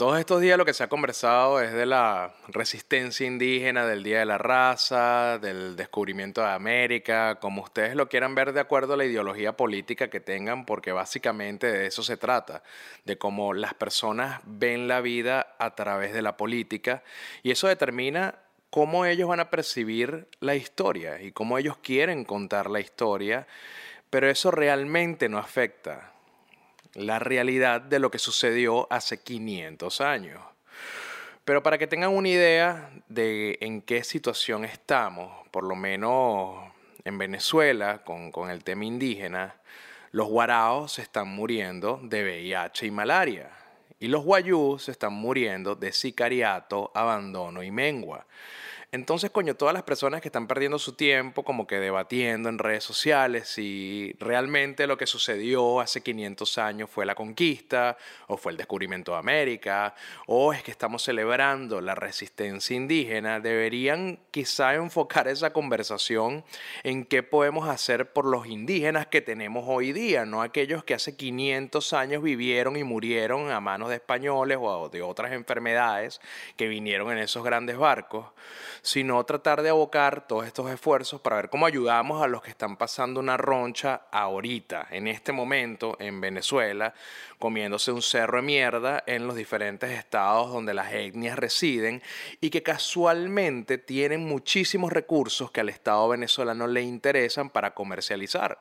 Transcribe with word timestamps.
Todos 0.00 0.18
estos 0.18 0.40
días 0.40 0.56
lo 0.56 0.64
que 0.64 0.72
se 0.72 0.82
ha 0.82 0.88
conversado 0.88 1.60
es 1.60 1.74
de 1.74 1.84
la 1.84 2.32
resistencia 2.48 3.26
indígena, 3.26 3.84
del 3.84 4.02
Día 4.02 4.20
de 4.20 4.24
la 4.24 4.38
Raza, 4.38 5.36
del 5.36 5.76
descubrimiento 5.76 6.40
de 6.40 6.48
América, 6.48 7.34
como 7.38 7.60
ustedes 7.60 7.94
lo 7.94 8.08
quieran 8.08 8.34
ver 8.34 8.54
de 8.54 8.60
acuerdo 8.60 8.94
a 8.94 8.96
la 8.96 9.04
ideología 9.04 9.58
política 9.58 10.08
que 10.08 10.18
tengan, 10.18 10.64
porque 10.64 10.92
básicamente 10.92 11.70
de 11.70 11.86
eso 11.86 12.02
se 12.02 12.16
trata, 12.16 12.62
de 13.04 13.18
cómo 13.18 13.52
las 13.52 13.74
personas 13.74 14.40
ven 14.46 14.88
la 14.88 15.02
vida 15.02 15.54
a 15.58 15.74
través 15.74 16.14
de 16.14 16.22
la 16.22 16.38
política 16.38 17.02
y 17.42 17.50
eso 17.50 17.68
determina 17.68 18.36
cómo 18.70 19.04
ellos 19.04 19.28
van 19.28 19.40
a 19.40 19.50
percibir 19.50 20.28
la 20.40 20.54
historia 20.54 21.20
y 21.20 21.32
cómo 21.32 21.58
ellos 21.58 21.76
quieren 21.76 22.24
contar 22.24 22.70
la 22.70 22.80
historia, 22.80 23.46
pero 24.08 24.30
eso 24.30 24.50
realmente 24.50 25.28
no 25.28 25.36
afecta 25.36 26.14
la 26.94 27.18
realidad 27.18 27.80
de 27.80 27.98
lo 27.98 28.10
que 28.10 28.18
sucedió 28.18 28.86
hace 28.90 29.20
500 29.22 30.00
años. 30.00 30.40
Pero 31.44 31.62
para 31.62 31.78
que 31.78 31.86
tengan 31.86 32.10
una 32.10 32.28
idea 32.28 32.90
de 33.08 33.58
en 33.60 33.82
qué 33.82 34.04
situación 34.04 34.64
estamos, 34.64 35.48
por 35.50 35.64
lo 35.64 35.74
menos 35.74 36.70
en 37.04 37.18
Venezuela, 37.18 38.04
con, 38.04 38.30
con 38.30 38.50
el 38.50 38.62
tema 38.62 38.84
indígena, 38.84 39.56
los 40.12 40.28
guaraos 40.28 40.92
se 40.92 41.02
están 41.02 41.28
muriendo 41.28 42.00
de 42.02 42.22
VIH 42.22 42.86
y 42.86 42.90
malaria. 42.90 43.50
Y 43.98 44.08
los 44.08 44.24
guayús 44.24 44.84
se 44.84 44.92
están 44.92 45.12
muriendo 45.12 45.74
de 45.74 45.92
sicariato, 45.92 46.90
abandono 46.94 47.62
y 47.62 47.70
mengua. 47.70 48.26
Entonces, 48.92 49.30
coño, 49.30 49.54
todas 49.54 49.72
las 49.72 49.84
personas 49.84 50.20
que 50.20 50.26
están 50.26 50.48
perdiendo 50.48 50.76
su 50.80 50.94
tiempo 50.94 51.44
como 51.44 51.64
que 51.68 51.78
debatiendo 51.78 52.48
en 52.48 52.58
redes 52.58 52.82
sociales 52.82 53.46
si 53.46 54.16
realmente 54.18 54.88
lo 54.88 54.98
que 54.98 55.06
sucedió 55.06 55.78
hace 55.78 56.00
500 56.00 56.58
años 56.58 56.90
fue 56.90 57.06
la 57.06 57.14
conquista 57.14 57.96
o 58.26 58.36
fue 58.36 58.50
el 58.50 58.58
descubrimiento 58.58 59.12
de 59.12 59.18
América 59.18 59.94
o 60.26 60.52
es 60.52 60.64
que 60.64 60.72
estamos 60.72 61.04
celebrando 61.04 61.80
la 61.80 61.94
resistencia 61.94 62.74
indígena, 62.74 63.38
deberían 63.38 64.18
quizá 64.32 64.74
enfocar 64.74 65.28
esa 65.28 65.52
conversación 65.52 66.44
en 66.82 67.04
qué 67.04 67.22
podemos 67.22 67.68
hacer 67.68 68.12
por 68.12 68.24
los 68.24 68.48
indígenas 68.48 69.06
que 69.06 69.20
tenemos 69.20 69.66
hoy 69.68 69.92
día, 69.92 70.24
no 70.26 70.42
aquellos 70.42 70.82
que 70.82 70.94
hace 70.94 71.16
500 71.16 71.92
años 71.92 72.24
vivieron 72.24 72.76
y 72.76 72.82
murieron 72.82 73.52
a 73.52 73.60
manos 73.60 73.90
de 73.90 73.94
españoles 73.94 74.58
o 74.60 74.88
de 74.88 75.00
otras 75.02 75.30
enfermedades 75.30 76.20
que 76.56 76.66
vinieron 76.66 77.12
en 77.12 77.18
esos 77.18 77.44
grandes 77.44 77.78
barcos 77.78 78.26
sino 78.82 79.24
tratar 79.24 79.62
de 79.62 79.70
abocar 79.70 80.26
todos 80.26 80.46
estos 80.46 80.70
esfuerzos 80.70 81.20
para 81.20 81.36
ver 81.36 81.50
cómo 81.50 81.66
ayudamos 81.66 82.22
a 82.22 82.26
los 82.26 82.42
que 82.42 82.50
están 82.50 82.76
pasando 82.76 83.20
una 83.20 83.36
roncha 83.36 84.02
ahorita, 84.10 84.88
en 84.90 85.06
este 85.06 85.32
momento, 85.32 85.96
en 85.98 86.20
Venezuela, 86.20 86.94
comiéndose 87.38 87.92
un 87.92 88.02
cerro 88.02 88.38
de 88.38 88.42
mierda 88.42 89.02
en 89.06 89.26
los 89.26 89.36
diferentes 89.36 89.90
estados 89.90 90.52
donde 90.52 90.74
las 90.74 90.92
etnias 90.92 91.38
residen 91.38 92.02
y 92.40 92.50
que 92.50 92.62
casualmente 92.62 93.78
tienen 93.78 94.26
muchísimos 94.26 94.92
recursos 94.92 95.50
que 95.50 95.60
al 95.60 95.68
Estado 95.68 96.08
venezolano 96.08 96.66
le 96.66 96.82
interesan 96.82 97.50
para 97.50 97.74
comercializar. 97.74 98.58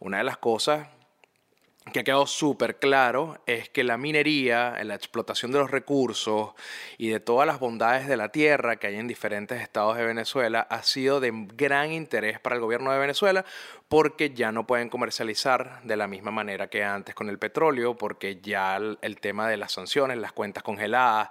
Una 0.00 0.18
de 0.18 0.24
las 0.24 0.38
cosas 0.38 0.88
que 1.92 2.00
ha 2.00 2.04
quedado 2.04 2.26
súper 2.26 2.78
claro 2.78 3.40
es 3.46 3.68
que 3.68 3.84
la 3.84 3.96
minería, 3.96 4.82
la 4.84 4.94
explotación 4.94 5.52
de 5.52 5.58
los 5.58 5.70
recursos 5.70 6.52
y 6.96 7.08
de 7.08 7.20
todas 7.20 7.46
las 7.46 7.60
bondades 7.60 8.08
de 8.08 8.16
la 8.16 8.30
tierra 8.30 8.76
que 8.76 8.88
hay 8.88 8.96
en 8.96 9.08
diferentes 9.08 9.60
estados 9.60 9.96
de 9.96 10.04
Venezuela 10.04 10.66
ha 10.70 10.82
sido 10.82 11.20
de 11.20 11.32
gran 11.54 11.92
interés 11.92 12.40
para 12.40 12.56
el 12.56 12.60
gobierno 12.60 12.92
de 12.92 12.98
Venezuela 12.98 13.44
porque 13.88 14.34
ya 14.34 14.52
no 14.52 14.66
pueden 14.66 14.90
comercializar 14.90 15.80
de 15.82 15.96
la 15.96 16.06
misma 16.06 16.30
manera 16.30 16.68
que 16.68 16.84
antes 16.84 17.14
con 17.14 17.30
el 17.30 17.38
petróleo, 17.38 17.96
porque 17.96 18.38
ya 18.40 18.76
el, 18.76 19.20
tema 19.20 19.48
de 19.48 19.56
las 19.56 19.72
sanciones, 19.72 20.18
las 20.18 20.32
cuentas 20.32 20.62
congeladas, 20.62 21.30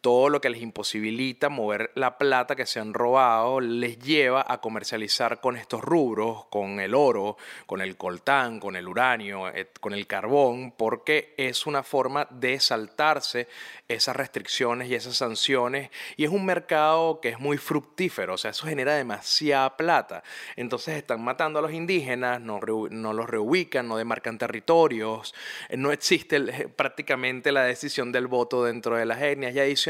todo 0.00 0.28
lo 0.28 0.40
que 0.40 0.48
les 0.50 0.62
imposibilita 0.62 1.48
mover 1.48 1.90
la 1.94 2.18
plata 2.18 2.54
que 2.54 2.66
se 2.66 2.78
han 2.78 2.94
robado 2.94 3.60
les 3.60 3.98
lleva 3.98 4.44
a 4.46 4.60
comercializar 4.60 5.40
con 5.40 5.56
estos 5.56 5.82
rubros, 5.82 6.46
con 6.46 6.78
el 6.78 6.94
oro, 6.94 7.36
con 7.66 7.80
el 7.80 7.96
coltán, 7.96 8.60
con 8.60 8.76
el 8.76 8.86
uranio, 8.86 9.48
eh, 9.48 9.68
con 9.80 9.92
el 9.94 10.06
carbón, 10.06 10.72
porque 10.76 11.34
es 11.36 11.66
una 11.66 11.82
forma 11.82 12.28
de 12.30 12.60
saltarse 12.60 13.48
esas 13.88 14.14
restricciones 14.14 14.88
y 14.88 14.94
esas 14.94 15.16
sanciones 15.16 15.90
y 16.16 16.24
es 16.24 16.30
un 16.30 16.44
mercado 16.44 17.20
que 17.20 17.30
es 17.30 17.40
muy 17.40 17.58
fructífero, 17.58 18.34
o 18.34 18.38
sea, 18.38 18.52
eso 18.52 18.66
genera 18.66 18.94
demasiada 18.94 19.76
plata. 19.76 20.22
Entonces 20.54 20.96
están 20.96 21.22
matando 21.22 21.58
a 21.58 21.62
los 21.62 21.72
indígenas, 21.72 22.40
no, 22.40 22.60
los 22.60 23.28
reubican, 23.28 23.88
no 23.88 23.96
demarcan 23.96 24.38
territorios, 24.38 25.34
eh, 25.68 25.76
no 25.76 25.90
existe 25.90 26.68
prácticamente 26.68 27.50
la 27.50 27.64
decisión 27.64 28.12
del 28.12 28.28
voto 28.28 28.62
dentro 28.62 28.96
de 28.96 29.04
las 29.04 29.20
etnias 29.22 29.54
y 29.54 29.60
adicionalmente 29.60 29.87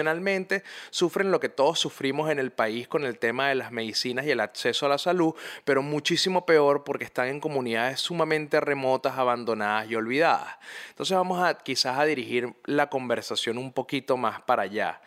Sufren 0.90 1.30
lo 1.30 1.40
que 1.40 1.48
todos 1.48 1.78
sufrimos 1.78 2.30
en 2.30 2.38
el 2.38 2.52
país 2.52 2.88
con 2.88 3.04
el 3.04 3.18
tema 3.18 3.48
de 3.48 3.54
las 3.54 3.72
medicinas 3.72 4.26
y 4.26 4.30
el 4.30 4.40
acceso 4.40 4.86
a 4.86 4.88
la 4.88 4.98
salud, 4.98 5.34
pero 5.64 5.82
muchísimo 5.82 6.46
peor 6.46 6.84
porque 6.84 7.04
están 7.04 7.28
en 7.28 7.40
comunidades 7.40 8.00
sumamente 8.00 8.60
remotas, 8.60 9.18
abandonadas 9.18 9.90
y 9.90 9.94
olvidadas. 9.94 10.56
Entonces 10.90 11.16
vamos 11.16 11.42
a 11.42 11.58
quizás 11.58 11.98
a 11.98 12.04
dirigir 12.04 12.54
la 12.64 12.88
conversación 12.88 13.58
un 13.58 13.72
poquito 13.72 14.16
más 14.16 14.40
para 14.42 14.62
allá. 14.62 15.00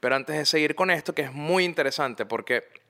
Pero 0.00 0.16
antes 0.16 0.36
de 0.36 0.46
seguir 0.46 0.74
con 0.74 0.90
esto, 0.90 1.14
que 1.14 1.22
es 1.22 1.32
muy 1.32 1.64
interesante 1.64 2.26
porque 2.26 2.87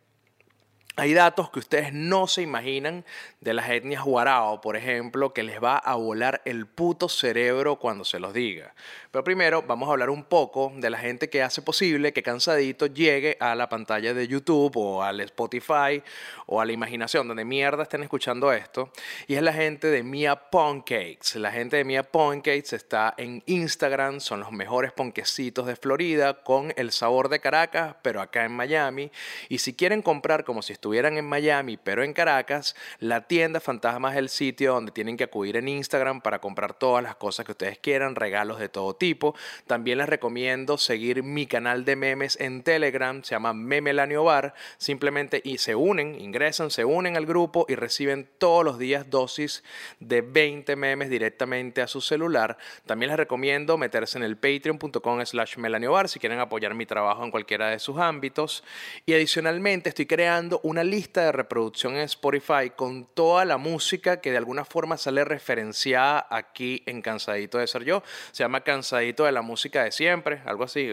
hay 0.99 1.15
datos 1.15 1.49
que 1.51 1.61
ustedes 1.61 1.93
no 1.93 2.27
se 2.27 2.43
imaginan 2.43 3.05
de 3.41 3.55
las 3.55 3.71
etnias 3.71 4.03
guarao, 4.03 4.61
por 4.61 4.77
ejemplo, 4.77 5.33
que 5.33 5.45
les 5.45 5.63
va 5.63 5.79
a 5.79 5.95
volar 5.95 6.43
el 6.45 6.67
puto 6.67 7.09
cerebro 7.09 7.77
cuando 7.77 8.05
se 8.05 8.19
los 8.19 8.35
diga. 8.35 8.75
Pero 9.13 9.23
primero 9.23 9.63
vamos 9.63 9.89
a 9.89 9.93
hablar 9.93 10.11
un 10.11 10.25
poco 10.25 10.73
de 10.75 10.91
la 10.91 10.99
gente 10.99 11.31
que 11.31 11.41
hace 11.41 11.63
posible 11.63 12.13
que 12.13 12.25
Cansadito 12.25 12.87
llegue 12.87 13.37
a 13.39 13.55
la 13.55 13.69
pantalla 13.69 14.13
de 14.13 14.27
YouTube 14.27 14.77
o 14.77 15.05
al 15.05 15.21
Spotify 15.21 16.03
o 16.47 16.61
a 16.61 16.67
la 16.67 16.73
imaginación, 16.73 17.29
donde 17.29 17.45
mierda 17.45 17.85
estén 17.85 18.03
escuchando 18.03 18.53
esto. 18.53 18.91
Y 19.29 19.37
es 19.37 19.43
la 19.43 19.53
gente 19.53 19.87
de 19.87 20.03
Mia 20.03 20.51
Pancakes. 20.51 21.37
La 21.37 21.53
gente 21.53 21.77
de 21.77 21.85
Mia 21.85 22.03
Pancakes 22.03 22.75
está 22.75 23.15
en 23.17 23.45
Instagram, 23.47 24.19
son 24.19 24.41
los 24.41 24.51
mejores 24.51 24.91
ponquecitos 24.91 25.65
de 25.67 25.77
Florida 25.77 26.43
con 26.43 26.75
el 26.77 26.91
sabor 26.91 27.29
de 27.29 27.39
Caracas, 27.39 27.95
pero 28.03 28.21
acá 28.21 28.45
en 28.45 28.53
Miami. 28.53 29.13
Y 29.49 29.59
si 29.59 29.75
quieren 29.75 30.03
comprar 30.03 30.43
como 30.43 30.61
si 30.61 30.73
estuvieran 30.73 30.88
en 30.95 31.27
Miami, 31.27 31.77
pero 31.77 32.03
en 32.03 32.13
Caracas, 32.13 32.75
la 32.99 33.27
tienda 33.27 33.61
Fantasma 33.61 34.11
es 34.13 34.19
el 34.19 34.29
sitio 34.29 34.73
donde 34.73 34.91
tienen 34.91 35.17
que 35.17 35.25
acudir 35.25 35.57
en 35.57 35.69
Instagram 35.69 36.21
para 36.21 36.41
comprar 36.41 36.75
todas 36.75 37.03
las 37.03 37.15
cosas 37.17 37.45
que 37.45 37.53
ustedes 37.53 37.79
quieran, 37.79 38.15
regalos 38.15 38.59
de 38.59 38.69
todo 38.69 38.97
tipo. 38.97 39.35
También 39.67 39.99
les 39.99 40.09
recomiendo 40.09 40.79
seguir 40.79 41.23
mi 41.23 41.47
canal 41.47 41.85
de 41.85 41.97
memes 41.97 42.39
en 42.41 42.63
Telegram, 42.63 43.23
se 43.23 43.35
llama 43.35 43.53
Memelanio 43.53 44.25
Bar. 44.25 44.55
Simplemente 44.79 45.41
y 45.45 45.59
se 45.59 45.75
unen, 45.75 46.21
ingresan, 46.21 46.71
se 46.71 46.85
unen 46.85 47.17
al 47.17 47.27
grupo 47.27 47.67
y 47.69 47.75
reciben 47.75 48.29
todos 48.39 48.65
los 48.65 48.79
días 48.79 49.11
dosis 49.11 49.63
de 50.01 50.23
20 50.23 50.75
memes 50.77 51.11
directamente 51.11 51.83
a 51.83 51.87
su 51.87 52.01
celular. 52.01 52.57
También 52.87 53.11
les 53.11 53.19
recomiendo 53.19 53.77
meterse 53.77 54.19
en 54.19 54.25
el 54.25 54.37
patreon.com 54.37 55.25
slash 55.25 55.59
melaniobar 55.59 56.09
si 56.09 56.19
quieren 56.19 56.41
apoyar 56.41 56.75
mi 56.75 56.87
trabajo 56.87 57.25
en 57.25 57.31
cualquiera 57.31 57.69
de 57.69 57.79
sus 57.79 57.99
ámbitos. 57.99 58.65
Y 59.05 59.13
adicionalmente 59.13 59.91
estoy 59.91 60.07
creando 60.07 60.61
una 60.63 60.78
lista 60.85 61.23
de 61.23 61.33
reproducción 61.33 61.95
en 61.95 62.01
Spotify 62.01 62.71
con 62.75 63.07
toda 63.07 63.45
la 63.45 63.59
música 63.59 64.21
que 64.21 64.31
de 64.31 64.37
alguna 64.37 64.65
forma 64.65 64.97
sale 64.97 65.25
referenciada 65.25 66.27
aquí 66.31 66.83
en 66.87 67.03
Cansadito 67.03 67.59
de 67.59 67.67
Ser 67.67 67.85
Yo. 67.85 68.03
Se 68.33 68.45
llama 68.45 68.63
Cansadito 68.63 69.25
de 69.25 69.33
la 69.33 69.43
música 69.43 69.85
de 69.85 69.93
siempre, 69.93 70.43
algo 70.45 70.65
así. 70.65 70.91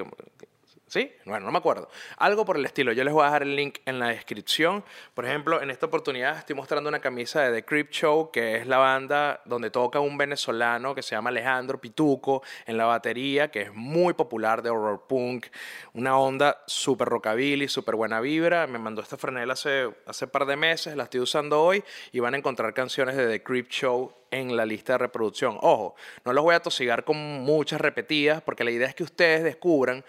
Bueno, 1.26 1.46
no 1.46 1.52
me 1.52 1.58
acuerdo. 1.58 1.90
Algo 2.18 2.46
por 2.46 2.58
el 2.58 2.66
estilo. 2.66 2.94
Yo 2.94 3.04
les 3.04 3.14
voy 3.14 3.24
a 3.24 3.26
dejar 3.26 3.44
el 3.44 3.56
link 3.56 3.80
en 3.86 4.00
la 4.00 4.08
descripción. 4.08 4.84
Por 5.14 5.26
ejemplo, 5.26 5.62
en 5.62 5.70
esta 5.70 5.88
oportunidad 5.88 6.38
estoy 6.38 6.56
mostrando 6.56 6.88
una 6.88 7.00
camisa 7.00 7.42
de 7.42 7.54
The 7.54 7.66
Creep 7.66 7.92
Show, 7.92 8.32
que 8.32 8.58
es 8.58 8.68
la 8.68 8.78
banda 8.78 9.42
donde 9.46 9.70
toca 9.70 10.00
un 10.00 10.18
venezolano 10.18 10.96
que 10.96 11.02
se 11.02 11.16
llama 11.16 11.30
Alejandro 11.30 11.80
Pituco 11.82 12.44
en 12.66 12.78
la 12.78 12.86
batería, 12.86 13.52
que 13.52 13.64
es 13.64 13.74
muy 13.74 14.14
popular 14.14 14.62
de 14.62 14.70
horror 14.70 15.06
punk. 15.08 15.48
Una 15.94 16.18
onda 16.18 16.64
súper 16.66 17.10
rockabilly, 17.10 17.68
súper 17.68 17.96
buena 17.96 18.22
vibra. 18.22 18.68
Me 18.68 18.80
mandó 18.80 19.02
esta 19.02 19.18
franela 19.18 19.54
hace, 19.54 19.90
hace 20.06 20.28
par 20.28 20.46
de 20.46 20.56
meses, 20.56 20.96
la 20.96 21.04
estoy 21.04 21.20
usando 21.20 21.62
hoy 21.62 21.84
y 22.12 22.20
van 22.20 22.36
a 22.36 22.38
encontrar 22.38 22.74
canciones 22.74 23.16
de 23.18 23.28
The 23.28 23.44
Creep 23.44 23.70
Show 23.70 24.14
en 24.32 24.56
la 24.56 24.66
lista 24.66 24.94
de 24.94 25.00
reproducción. 25.00 25.58
Ojo, 25.62 25.96
no 26.26 26.34
los 26.34 26.44
voy 26.44 26.56
a 26.56 26.60
tosigar 26.60 27.04
con 27.04 27.18
muchas 27.18 27.80
repetidas 27.80 28.42
porque 28.42 28.64
la 28.64 28.72
idea 28.72 28.88
es 28.88 28.96
que 28.96 29.04
ustedes 29.04 29.44
descubran 29.44 30.04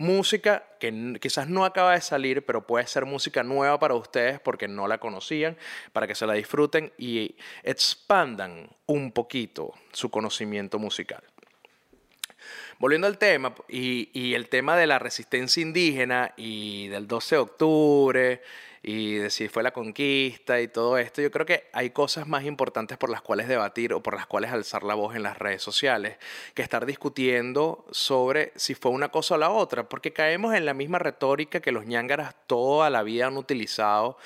música 0.00 0.64
que 0.80 1.18
quizás 1.20 1.46
no 1.46 1.66
acaba 1.66 1.92
de 1.92 2.00
salir, 2.00 2.44
pero 2.46 2.66
puede 2.66 2.86
ser 2.86 3.04
música 3.04 3.42
nueva 3.42 3.78
para 3.78 3.94
ustedes 3.94 4.40
porque 4.40 4.66
no 4.66 4.88
la 4.88 4.96
conocían, 4.96 5.58
para 5.92 6.06
que 6.06 6.14
se 6.14 6.26
la 6.26 6.32
disfruten 6.32 6.90
y 6.96 7.36
expandan 7.62 8.70
un 8.86 9.12
poquito 9.12 9.74
su 9.92 10.10
conocimiento 10.10 10.78
musical. 10.78 11.22
Volviendo 12.78 13.06
al 13.06 13.18
tema, 13.18 13.54
y, 13.68 14.32
el 14.32 14.48
tema 14.48 14.74
de 14.74 14.86
la 14.86 14.98
resistencia 14.98 15.60
indígena 15.60 16.32
y 16.34 16.88
del 16.88 17.06
12 17.06 17.34
de 17.34 17.38
octubre 17.38 18.42
y 18.82 19.16
de 19.16 19.28
si 19.28 19.48
fue 19.48 19.62
la 19.62 19.72
conquista 19.72 20.60
y 20.60 20.68
todo 20.68 20.96
esto, 20.96 21.20
yo 21.20 21.30
creo 21.30 21.44
que 21.44 21.68
hay 21.72 21.90
cosas 21.90 22.26
más 22.26 22.44
importantes 22.44 22.96
por 22.96 23.10
las 23.10 23.20
cuales 23.20 23.46
debatir 23.46 23.92
o 23.92 24.02
por 24.02 24.14
las 24.14 24.26
cuales 24.26 24.52
alzar 24.52 24.84
la 24.84 24.94
voz 24.94 25.14
en 25.14 25.22
las 25.22 25.38
redes 25.38 25.62
sociales 25.62 26.16
que 26.54 26.62
estar 26.62 26.86
discutiendo 26.86 27.84
sobre 27.90 28.52
si 28.56 28.74
fue 28.74 28.90
una 28.90 29.10
cosa 29.10 29.34
o 29.34 29.38
la 29.38 29.50
otra, 29.50 29.88
porque 29.88 30.14
caemos 30.14 30.54
en 30.54 30.64
la 30.64 30.72
misma 30.72 30.98
retórica 30.98 31.60
que 31.60 31.72
los 31.72 31.84
ñángaras 31.84 32.34
toda 32.46 32.88
la 32.88 33.02
vida 33.02 33.26
han 33.26 33.36
utilizado, 33.36 34.16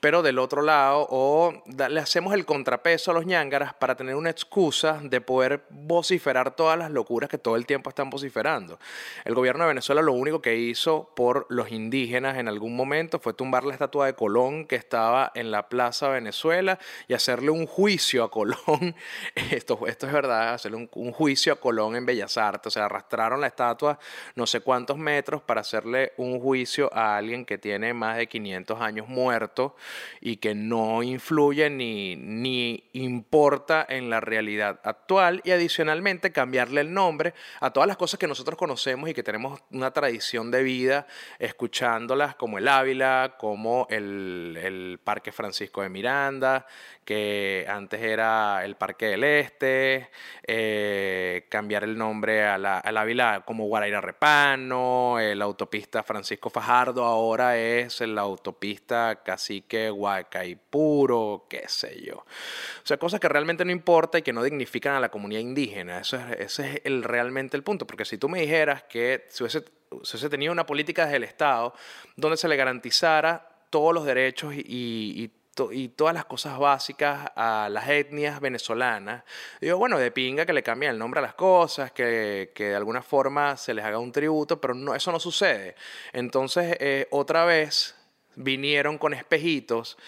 pero 0.00 0.22
del 0.22 0.38
otro 0.38 0.62
lado, 0.62 1.06
o 1.10 1.62
le 1.66 2.00
hacemos 2.00 2.34
el 2.34 2.44
contrapeso 2.44 3.12
a 3.12 3.14
los 3.14 3.26
ñángaras 3.26 3.74
para 3.74 3.96
tener 3.96 4.16
una 4.16 4.30
excusa 4.30 4.98
de 5.02 5.20
poder 5.20 5.66
vociferar 5.70 6.56
todas 6.56 6.76
las 6.78 6.90
locuras 6.90 7.30
que 7.30 7.38
todo 7.38 7.54
el 7.54 7.66
tiempo 7.66 7.90
están 7.90 8.10
vociferando. 8.10 8.80
El 9.24 9.34
gobierno 9.34 9.64
de 9.64 9.68
Venezuela 9.68 10.02
lo 10.02 10.14
único 10.14 10.42
que 10.42 10.56
hizo 10.56 11.12
por 11.14 11.46
los 11.48 11.70
indígenas 11.70 12.38
en 12.38 12.48
algún 12.48 12.74
momento 12.74 13.20
fue 13.20 13.34
tumbar 13.34 13.64
la 13.64 13.72
estatua 13.72 13.99
de 14.06 14.14
Colón 14.14 14.66
que 14.66 14.76
estaba 14.76 15.32
en 15.34 15.50
la 15.50 15.68
Plaza 15.68 16.08
Venezuela 16.08 16.78
y 17.08 17.14
hacerle 17.14 17.50
un 17.50 17.66
juicio 17.66 18.24
a 18.24 18.30
Colón. 18.30 18.94
Esto, 19.34 19.86
esto 19.86 20.06
es 20.06 20.12
verdad, 20.12 20.54
hacerle 20.54 20.76
un, 20.76 20.90
un 20.94 21.12
juicio 21.12 21.52
a 21.52 21.56
Colón 21.56 21.96
en 21.96 22.06
Bellas 22.06 22.36
Artes. 22.36 22.68
O 22.68 22.70
sea, 22.70 22.84
arrastraron 22.84 23.40
la 23.40 23.46
estatua 23.46 23.98
no 24.34 24.46
sé 24.46 24.60
cuántos 24.60 24.96
metros 24.96 25.42
para 25.42 25.60
hacerle 25.60 26.12
un 26.16 26.40
juicio 26.40 26.90
a 26.92 27.16
alguien 27.16 27.44
que 27.44 27.58
tiene 27.58 27.94
más 27.94 28.16
de 28.16 28.26
500 28.26 28.80
años 28.80 29.08
muerto 29.08 29.76
y 30.20 30.36
que 30.36 30.54
no 30.54 31.02
influye 31.02 31.70
ni, 31.70 32.16
ni 32.16 32.84
importa 32.92 33.84
en 33.88 34.10
la 34.10 34.20
realidad 34.20 34.80
actual 34.84 35.40
y 35.44 35.50
adicionalmente 35.50 36.32
cambiarle 36.32 36.82
el 36.82 36.92
nombre 36.92 37.34
a 37.60 37.70
todas 37.72 37.86
las 37.86 37.96
cosas 37.96 38.18
que 38.18 38.26
nosotros 38.26 38.58
conocemos 38.58 39.08
y 39.08 39.14
que 39.14 39.22
tenemos 39.22 39.60
una 39.70 39.92
tradición 39.92 40.50
de 40.50 40.62
vida 40.62 41.06
escuchándolas 41.38 42.34
como 42.34 42.58
el 42.58 42.68
Ávila, 42.68 43.36
como 43.38 43.86
el, 43.90 45.00
Parque 45.02 45.32
Francisco 45.32 45.82
de 45.82 45.88
Miranda, 45.88 46.66
que 47.04 47.66
antes 47.68 48.00
era 48.00 48.64
el 48.64 48.76
Parque 48.76 49.06
del 49.06 49.24
Este, 49.24 50.10
eh, 50.46 51.46
cambiar 51.48 51.84
el 51.84 51.96
nombre 51.96 52.44
a 52.44 52.58
la, 52.58 52.78
a 52.78 52.92
la 52.92 53.04
vila 53.04 53.42
como 53.44 53.66
Guaraira 53.66 54.00
Repano, 54.00 55.16
la 55.18 55.44
autopista 55.44 56.02
Francisco 56.02 56.50
Fajardo 56.50 57.04
ahora 57.04 57.56
es 57.58 58.00
la 58.00 58.22
autopista 58.22 59.22
Cacique 59.24 59.90
Huacaipuro, 59.90 61.46
qué 61.48 61.64
sé 61.68 62.00
yo. 62.02 62.16
O 62.16 62.86
sea, 62.86 62.98
cosas 62.98 63.20
que 63.20 63.28
realmente 63.28 63.64
no 63.64 63.72
importan 63.72 64.20
y 64.20 64.22
que 64.22 64.32
no 64.32 64.42
dignifican 64.42 64.94
a 64.94 65.00
la 65.00 65.10
comunidad 65.10 65.40
indígena. 65.40 66.00
Eso 66.00 66.16
es, 66.16 66.40
ese 66.40 66.82
es 66.84 67.02
realmente 67.02 67.56
el 67.56 67.62
punto, 67.62 67.86
porque 67.86 68.04
si 68.04 68.18
tú 68.18 68.28
me 68.28 68.40
dijeras 68.40 68.84
que 68.84 69.26
si 69.28 69.42
hubiese, 69.42 69.60
si 69.60 70.16
hubiese 70.16 70.30
tenido 70.30 70.52
una 70.52 70.66
política 70.66 71.04
desde 71.04 71.16
el 71.16 71.24
Estado 71.24 71.74
donde 72.16 72.36
se 72.36 72.48
le 72.48 72.56
garantizara 72.56 73.49
todos 73.70 73.94
los 73.94 74.04
derechos 74.04 74.54
y, 74.54 75.32
y 75.72 75.88
todas 75.88 76.14
las 76.14 76.24
cosas 76.24 76.58
básicas 76.58 77.30
a 77.36 77.68
las 77.70 77.88
etnias 77.88 78.40
venezolanas. 78.40 79.24
Digo, 79.60 79.78
bueno, 79.78 79.98
de 79.98 80.10
pinga 80.10 80.46
que 80.46 80.52
le 80.52 80.62
cambien 80.62 80.92
el 80.92 80.98
nombre 80.98 81.18
a 81.18 81.22
las 81.22 81.34
cosas, 81.34 81.92
que, 81.92 82.52
que 82.54 82.68
de 82.70 82.76
alguna 82.76 83.02
forma 83.02 83.56
se 83.56 83.74
les 83.74 83.84
haga 83.84 83.98
un 83.98 84.12
tributo, 84.12 84.60
pero 84.60 84.74
no, 84.74 84.94
eso 84.94 85.12
no 85.12 85.20
sucede. 85.20 85.74
Entonces, 86.12 86.76
eh, 86.80 87.08
otra 87.10 87.44
vez 87.44 87.94
vinieron 88.36 88.96
con 88.96 89.12
espejitos 89.12 89.98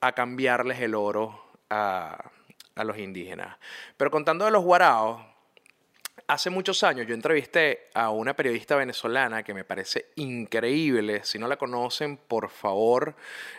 a 0.00 0.12
cambiarles 0.12 0.80
el 0.80 0.94
oro 0.94 1.42
a, 1.70 2.30
a 2.74 2.84
los 2.84 2.98
indígenas. 2.98 3.56
Pero 3.96 4.10
contando 4.10 4.44
de 4.44 4.50
los 4.50 4.62
guaraos, 4.62 5.33
Hace 6.26 6.48
muchos 6.48 6.82
años 6.84 7.06
yo 7.06 7.14
entrevisté 7.14 7.90
a 7.92 8.08
una 8.08 8.34
periodista 8.34 8.76
venezolana 8.76 9.42
que 9.42 9.52
me 9.52 9.62
parece 9.62 10.06
increíble. 10.16 11.20
Si 11.22 11.38
no 11.38 11.46
la 11.46 11.58
conocen, 11.58 12.16
por 12.16 12.48
favor, 12.48 13.14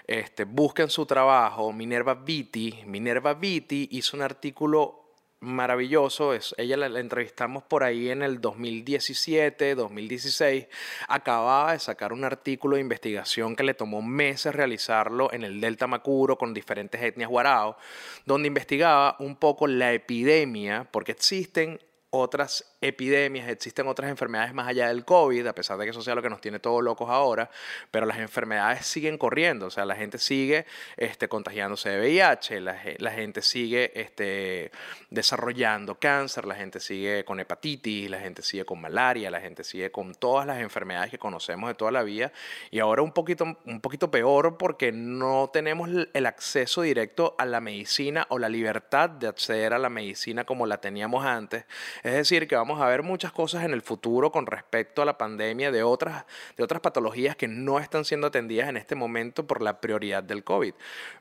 este, 0.07 0.45
busquen 0.45 0.89
su 0.89 1.05
trabajo. 1.05 1.71
Minerva 1.71 2.15
Vitti. 2.15 2.81
Minerva 2.87 3.35
Vitti 3.35 3.89
hizo 3.91 4.17
un 4.17 4.23
artículo 4.23 5.11
maravilloso. 5.41 6.33
Es, 6.33 6.55
ella 6.57 6.75
la, 6.75 6.89
la, 6.89 7.01
entrevistamos 7.01 7.61
por 7.61 7.83
ahí 7.83 8.09
en 8.09 8.23
el 8.23 8.41
2017, 8.41 9.75
2016. 9.75 10.65
Acababa 11.07 11.73
de 11.73 11.79
sacar 11.79 12.13
un 12.13 12.23
artículo 12.23 12.77
de 12.77 12.81
investigación 12.81 13.55
que 13.55 13.61
le 13.61 13.75
tomó 13.75 14.01
meses 14.01 14.55
realizarlo 14.55 15.31
en 15.31 15.43
el 15.43 15.61
Delta 15.61 15.85
Macuro 15.85 16.39
con 16.39 16.55
diferentes 16.55 16.99
etnias 16.99 17.29
guarao, 17.29 17.77
donde 18.25 18.47
investigaba 18.47 19.17
un 19.19 19.35
poco 19.35 19.67
la 19.67 19.93
epidemia, 19.93 20.87
porque 20.91 21.11
existen 21.11 21.79
otras 22.09 22.75
epidemias, 22.81 23.49
existen 23.49 23.87
otras 23.87 24.09
enfermedades 24.09 24.53
más 24.53 24.67
allá 24.67 24.87
del 24.87 25.03
COVID, 25.03 25.47
a 25.47 25.55
pesar 25.55 25.77
de 25.77 25.85
que 25.85 25.91
eso 25.91 26.01
sea 26.01 26.15
lo 26.15 26.21
que 26.21 26.29
nos 26.29 26.39
tiene 26.39 26.59
todos 26.59 26.83
locos 26.83 27.09
ahora, 27.09 27.49
pero 27.91 28.05
las 28.05 28.19
enfermedades 28.19 28.85
siguen 28.85 29.17
corriendo, 29.17 29.67
o 29.67 29.69
sea, 29.69 29.85
la 29.85 29.95
gente 29.95 30.17
sigue 30.17 30.65
este, 30.97 31.27
contagiándose 31.27 31.89
de 31.89 31.99
VIH, 31.99 32.61
la, 32.61 33.11
gente 33.11 33.41
sigue 33.41 33.91
este, 33.99 34.71
desarrollando 35.09 35.95
cáncer, 35.99 36.45
la 36.45 36.55
gente 36.55 36.79
sigue 36.79 37.25
con 37.25 37.39
hepatitis, 37.39 38.09
la 38.09 38.19
gente 38.19 38.41
sigue 38.41 38.65
con 38.65 38.79
malaria, 38.79 39.29
la 39.29 39.41
gente 39.41 39.63
sigue 39.63 39.91
con 39.91 40.15
todas 40.15 40.45
las 40.47 40.59
enfermedades 40.59 41.11
que 41.11 41.17
conocemos 41.17 41.69
de 41.69 41.75
toda 41.75 41.91
la 41.91 42.03
vida, 42.03 42.31
y 42.71 42.79
ahora 42.79 43.01
un 43.01 43.11
poquito, 43.11 43.57
un 43.65 43.81
poquito 43.81 44.09
peor 44.09 44.57
porque 44.57 44.91
no 44.91 45.49
tenemos 45.51 45.89
el 46.13 46.25
acceso 46.25 46.81
directo 46.81 47.35
a 47.37 47.45
la 47.45 47.61
medicina 47.61 48.25
o 48.29 48.39
la 48.39 48.49
libertad 48.49 49.09
de 49.09 49.27
acceder 49.27 49.73
a 49.73 49.79
la 49.79 49.89
medicina 49.89 50.45
como 50.45 50.65
la 50.65 50.79
teníamos 50.79 51.25
antes, 51.25 51.65
es 52.05 52.13
decir, 52.13 52.47
que 52.47 52.55
vamos 52.55 52.79
a 52.79 52.85
ver 52.85 53.01
muchas 53.01 53.31
cosas 53.31 53.63
en 53.63 53.73
el 53.73 53.81
futuro 53.81 54.31
con 54.31 54.45
respecto 54.45 55.01
a 55.01 55.05
la 55.05 55.17
pandemia 55.17 55.71
de 55.71 55.81
otras, 55.81 56.25
de 56.55 56.63
otras 56.63 56.79
patologías 56.79 57.35
que 57.35 57.47
no 57.47 57.79
están 57.79 58.05
siendo 58.05 58.27
atendidas 58.27 58.69
en 58.69 58.77
este 58.77 58.93
momento 58.93 59.47
por 59.47 59.63
la 59.63 59.81
prioridad 59.81 60.21
del 60.21 60.43
COVID. 60.43 60.75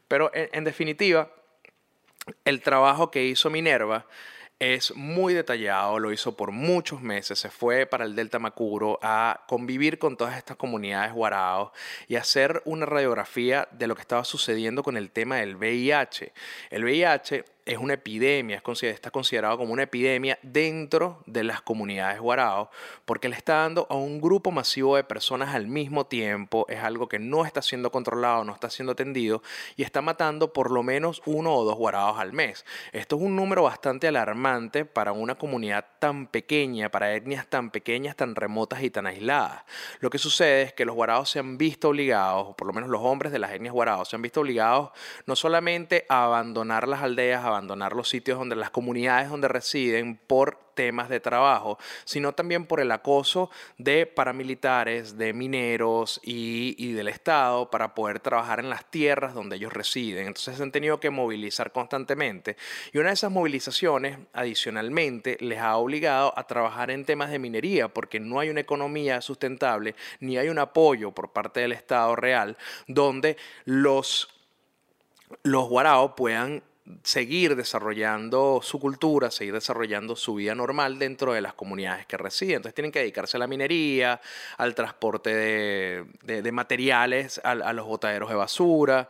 Pero 0.08 0.30
en, 0.34 0.62
definitiva, 0.62 1.30
el 2.44 2.60
trabajo 2.60 3.10
que 3.10 3.24
hizo 3.24 3.48
Minerva 3.48 4.06
es 4.58 4.94
muy 4.94 5.32
detallado, 5.32 5.98
lo 5.98 6.12
hizo 6.12 6.36
por 6.36 6.50
muchos 6.52 7.00
meses, 7.00 7.38
se 7.38 7.48
fue 7.48 7.86
para 7.86 8.04
el 8.04 8.14
Delta 8.14 8.38
Macuro 8.38 8.98
a 9.00 9.42
convivir 9.48 9.98
con 9.98 10.18
todas 10.18 10.36
estas 10.36 10.58
comunidades 10.58 11.14
guaraos 11.14 11.72
y 12.08 12.16
hacer 12.16 12.60
una 12.66 12.84
radiografía 12.84 13.68
de 13.72 13.86
lo 13.86 13.94
que 13.94 14.02
estaba 14.02 14.24
sucediendo 14.24 14.82
con 14.82 14.98
el 14.98 15.10
tema 15.10 15.36
del 15.36 15.56
VIH. 15.56 16.34
El 16.68 16.84
VIH 16.84 17.53
es 17.66 17.78
una 17.78 17.94
epidemia, 17.94 18.62
está 18.82 19.10
considerado 19.10 19.56
como 19.56 19.72
una 19.72 19.84
epidemia 19.84 20.38
dentro 20.42 21.22
de 21.26 21.44
las 21.44 21.62
comunidades 21.62 22.20
guaraos, 22.20 22.68
porque 23.06 23.30
le 23.30 23.36
está 23.36 23.54
dando 23.54 23.86
a 23.88 23.94
un 23.94 24.20
grupo 24.20 24.50
masivo 24.50 24.96
de 24.96 25.04
personas 25.04 25.54
al 25.54 25.66
mismo 25.66 26.04
tiempo, 26.04 26.66
es 26.68 26.80
algo 26.80 27.08
que 27.08 27.18
no 27.18 27.46
está 27.46 27.62
siendo 27.62 27.90
controlado, 27.90 28.44
no 28.44 28.52
está 28.52 28.68
siendo 28.68 28.92
atendido 28.92 29.42
y 29.76 29.82
está 29.82 30.02
matando 30.02 30.52
por 30.52 30.70
lo 30.70 30.82
menos 30.82 31.22
uno 31.24 31.54
o 31.54 31.64
dos 31.64 31.76
guaraos 31.76 32.18
al 32.18 32.34
mes. 32.34 32.66
Esto 32.92 33.16
es 33.16 33.22
un 33.22 33.34
número 33.34 33.62
bastante 33.62 34.08
alarmante 34.08 34.84
para 34.84 35.12
una 35.12 35.36
comunidad 35.36 35.86
tan 35.98 36.26
pequeña, 36.26 36.90
para 36.90 37.14
etnias 37.14 37.46
tan 37.46 37.70
pequeñas, 37.70 38.14
tan 38.14 38.34
remotas 38.34 38.82
y 38.82 38.90
tan 38.90 39.06
aisladas. 39.06 39.62
Lo 40.00 40.10
que 40.10 40.18
sucede 40.18 40.62
es 40.62 40.72
que 40.74 40.84
los 40.84 40.94
guaraos 40.94 41.30
se 41.30 41.38
han 41.38 41.56
visto 41.56 41.88
obligados, 41.88 42.48
o 42.48 42.56
por 42.56 42.66
lo 42.66 42.74
menos 42.74 42.90
los 42.90 43.00
hombres 43.00 43.32
de 43.32 43.38
las 43.38 43.52
etnias 43.52 43.72
guaraos, 43.72 44.08
se 44.08 44.16
han 44.16 44.22
visto 44.22 44.40
obligados 44.42 44.90
no 45.26 45.34
solamente 45.34 46.04
a 46.10 46.24
abandonar 46.24 46.88
las 46.88 47.02
aldeas, 47.02 47.42
a 47.42 47.53
abandonar 47.54 47.94
los 47.94 48.08
sitios 48.08 48.38
donde 48.38 48.56
las 48.56 48.70
comunidades 48.70 49.30
donde 49.30 49.48
residen 49.48 50.16
por 50.16 50.64
temas 50.74 51.08
de 51.08 51.20
trabajo, 51.20 51.78
sino 52.04 52.32
también 52.32 52.66
por 52.66 52.80
el 52.80 52.90
acoso 52.90 53.50
de 53.78 54.06
paramilitares, 54.06 55.16
de 55.16 55.32
mineros 55.32 56.20
y, 56.22 56.92
del 56.92 57.08
Estado 57.08 57.70
para 57.70 57.94
poder 57.94 58.20
trabajar 58.20 58.60
en 58.60 58.70
las 58.70 58.88
tierras 58.90 59.34
donde 59.34 59.56
ellos 59.56 59.72
residen. 59.72 60.26
Entonces 60.26 60.56
se 60.56 60.62
han 60.62 60.70
tenido 60.70 61.00
que 61.00 61.10
movilizar 61.10 61.72
constantemente 61.72 62.56
y 62.92 62.98
una 62.98 63.08
de 63.08 63.14
esas 63.14 63.32
movilizaciones 63.32 64.18
adicionalmente 64.32 65.36
les 65.40 65.58
ha 65.58 65.76
obligado 65.76 66.32
a 66.36 66.46
trabajar 66.46 66.90
en 66.90 67.04
temas 67.04 67.30
de 67.30 67.38
minería 67.38 67.88
porque 67.88 68.20
no 68.20 68.38
hay 68.38 68.50
una 68.50 68.60
economía 68.60 69.20
sustentable 69.20 69.94
ni 70.20 70.36
hay 70.38 70.48
un 70.48 70.58
apoyo 70.58 71.12
por 71.12 71.32
parte 71.32 71.60
del 71.60 71.72
Estado 71.72 72.14
real 72.16 72.56
donde 72.86 73.36
los, 73.64 74.28
los 75.42 75.68
guaraos 75.68 76.12
puedan 76.16 76.62
seguir 77.02 77.56
desarrollando 77.56 78.60
su 78.62 78.78
cultura, 78.78 79.30
seguir 79.30 79.54
desarrollando 79.54 80.16
su 80.16 80.34
vida 80.34 80.54
normal 80.54 80.98
dentro 80.98 81.32
de 81.32 81.40
las 81.40 81.54
comunidades 81.54 82.06
que 82.06 82.16
residen. 82.16 82.56
Entonces 82.56 82.74
tienen 82.74 82.92
que 82.92 82.98
dedicarse 82.98 83.36
a 83.36 83.40
la 83.40 83.46
minería, 83.46 84.20
al 84.58 84.74
transporte 84.74 85.34
de, 85.34 86.52
materiales, 86.52 87.40
a, 87.42 87.52
a, 87.52 87.72
los 87.72 87.86
botaderos 87.86 88.28
de 88.28 88.36
basura. 88.36 89.08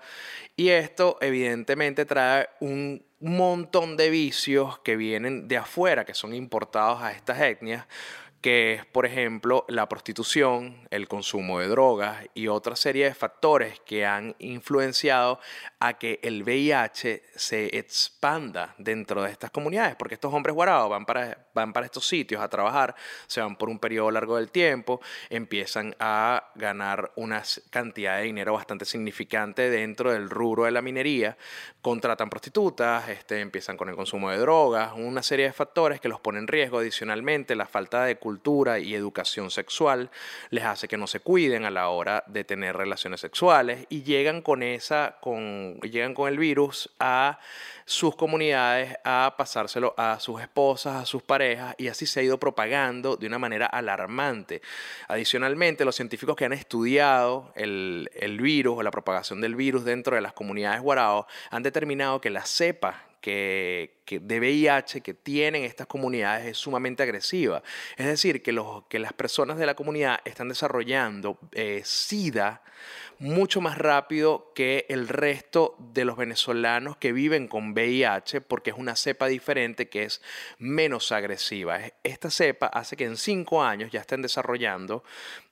Y 0.57 0.69
esto 0.69 1.19
evidentemente 1.21 2.05
trae 2.05 2.49
un 2.61 3.05
montón 3.21 3.97
de 3.97 4.11
vicios 4.11 4.79
que 4.81 4.97
vienen 4.97 5.49
de 5.49 5.57
afuera, 5.57 6.05
que 6.05 6.15
son 6.15 6.35
importados 6.35 7.03
a 7.03 7.11
estas 7.11 7.41
etnias 7.41 7.87
que 8.45 8.75
es, 8.75 8.85
por 8.85 9.07
ejemplo, 9.07 9.65
la 9.69 9.89
prostitución, 9.89 10.87
el 10.91 11.09
consumo 11.09 11.61
de 11.61 11.69
drogas 11.69 12.27
y 12.35 12.49
otra 12.49 12.77
serie 12.77 13.07
de 13.07 13.15
factores 13.15 13.81
que 13.87 14.05
han 14.05 14.37
influenciado 14.39 15.41
a 15.81 15.95
que 15.95 16.21
el 16.23 16.43
VIH 16.43 17.23
se 17.35 17.79
expanda 17.79 18.75
dentro 18.77 19.23
de 19.23 19.31
estas 19.31 19.51
comunidades, 19.51 19.97
porque 19.97 20.17
estos 20.17 20.35
hombres 20.35 20.55
guarados 20.55 20.91
van 20.91 21.07
para, 21.07 21.44
van 21.55 21.73
para 21.73 21.87
estos 21.87 22.07
sitios 22.07 22.43
a 22.43 22.49
trabajar, 22.49 22.95
se 23.27 23.41
van 23.41 23.57
por 23.57 23.69
un 23.69 23.79
periodo 23.79 24.11
largo 24.11 24.37
del 24.37 24.51
tiempo, 24.51 25.01
empiezan 25.31 25.97
a 25.99 26.51
ganar 26.55 27.13
una 27.17 27.43
cantidad 27.71 28.19
de 28.19 28.25
dinero 28.25 28.55
bastante 28.55 28.85
significante 28.85 29.71
dentro 29.71 30.13
del 30.13 30.31
rubro 30.31 30.65
de 30.65 30.71
la 30.71 30.83
minería, 30.83 31.37
contratan 31.81 32.31
prostitutas, 32.31 33.09
este, 33.09 33.41
empiezan 33.41 33.77
con 33.77 33.89
el 33.89 33.97
consumo 33.97 34.31
de 34.31 34.39
drogas, 34.39 34.93
una 34.97 35.23
serie 35.23 35.47
de 35.47 35.53
factores 35.53 36.01
que 36.01 36.09
los 36.09 36.21
ponen 36.21 36.45
en 36.45 36.49
riesgo. 36.49 36.79
Adicionalmente, 36.79 37.55
la 37.55 37.67
falta 37.67 38.05
de 38.05 38.17
cultura 38.17 38.79
y 38.79 38.95
educación 38.95 39.51
sexual 39.51 40.11
les 40.51 40.65
hace 40.65 40.89
que 40.89 40.97
no 40.97 41.07
se 41.07 41.21
cuiden 41.21 41.65
a 41.65 41.71
la 41.71 41.89
hora 41.89 42.25
de 42.27 42.45
tener 42.45 42.77
relaciones 42.77 43.21
sexuales 43.21 43.87
y 43.89 44.03
llegan 44.03 44.43
con 44.43 44.63
esa, 44.63 45.17
con, 45.21 45.81
llegan 45.81 46.15
con 46.15 46.29
el 46.29 46.39
virus 46.39 46.91
a 46.99 47.39
sus 47.85 48.17
comunidades 48.17 48.97
a 49.05 49.35
pasárselo 49.37 49.95
a 49.97 50.19
sus 50.21 50.41
esposas, 50.41 51.03
a 51.03 51.07
sus 51.07 51.23
parejas, 51.23 51.44
y 51.79 51.89
así 51.89 52.07
se 52.07 52.21
ha 52.21 52.23
ido 52.23 52.39
propagando 52.39 53.17
de 53.17 53.27
una 53.27 53.39
manera 53.39 53.67
alarmante. 53.67 54.63
Adicionalmente, 55.09 55.85
los 55.85 55.97
científicos 55.97 56.37
que 56.37 56.45
han 56.45 56.53
estudiado 56.53 57.53
el, 57.55 58.09
virus 58.41 58.79
o 58.79 58.83
la 58.83 58.91
propagación 58.91 59.41
del 59.41 59.55
virus 59.55 59.85
dentro 59.85 60.17
de 60.17 60.23
las 60.23 60.33
comunidades 60.33 60.81
guarao 60.81 61.27
han 61.51 61.63
determinado 61.63 62.21
que 62.21 62.31
la 62.31 62.45
cepa 62.45 63.05
que, 63.21 63.91
de 64.07 64.39
VIH 64.39 65.01
que 65.01 65.15
tienen 65.15 65.65
estas 65.65 65.87
comunidades 65.87 66.47
es 66.47 66.59
sumamente 66.59 67.03
agresiva. 67.03 67.63
Es 67.97 68.07
decir, 68.07 68.43
que, 68.43 68.53
los, 68.53 68.85
que 68.89 68.99
las 68.99 69.15
personas 69.15 69.57
de 69.57 69.67
la 69.67 69.75
comunidad 69.75 70.21
están 70.25 70.49
desarrollando 70.49 71.39
eh, 71.53 71.81
SIDA 71.85 72.63
mucho 73.19 73.61
más 73.61 73.79
rápido 73.79 74.53
que 74.55 74.87
el 74.89 75.09
resto 75.09 75.77
de 75.79 76.05
los 76.05 76.17
venezolanos 76.17 76.97
que 76.97 77.13
viven 77.13 77.49
con 77.49 77.73
VIH 77.73 78.41
porque 78.41 78.71
es 78.71 78.77
una 78.77 78.97
cepa 78.97 79.27
diferente 79.27 79.89
que 79.89 80.05
es 80.05 80.23
menos 80.59 81.13
agresiva. 81.13 81.81
Esta 82.03 82.31
cepa 82.31 82.67
hace 82.67 82.97
que 82.97 83.05
en 83.05 83.17
cinco 83.17 83.63
años 83.63 83.91
ya 83.93 84.01
estén 84.01 84.23
desarrollando 84.23 85.05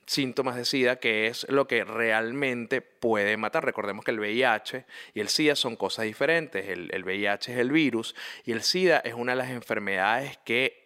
síntomas 0.06 0.56
de 0.56 0.64
SIDA, 0.64 0.96
que 0.96 1.28
es 1.28 1.46
lo 1.48 1.66
que 1.66 1.84
realmente 1.84 2.80
puede 2.82 3.36
matar. 3.36 3.64
Recordemos 3.64 4.04
que 4.04 4.10
el 4.10 4.20
VIH 4.20 4.84
y 5.14 5.20
el 5.20 5.28
SIDA 5.28 5.56
son 5.56 5.76
cosas 5.76 6.04
diferentes. 6.04 6.68
El, 6.68 6.90
el 6.92 7.04
VIH 7.04 7.52
es 7.52 7.58
el 7.58 7.70
virus 7.70 8.14
y 8.44 8.52
el 8.52 8.62
SIDA 8.62 8.98
es 8.98 9.14
una 9.14 9.32
de 9.32 9.36
las 9.36 9.50
enfermedades 9.50 10.38
que 10.44 10.81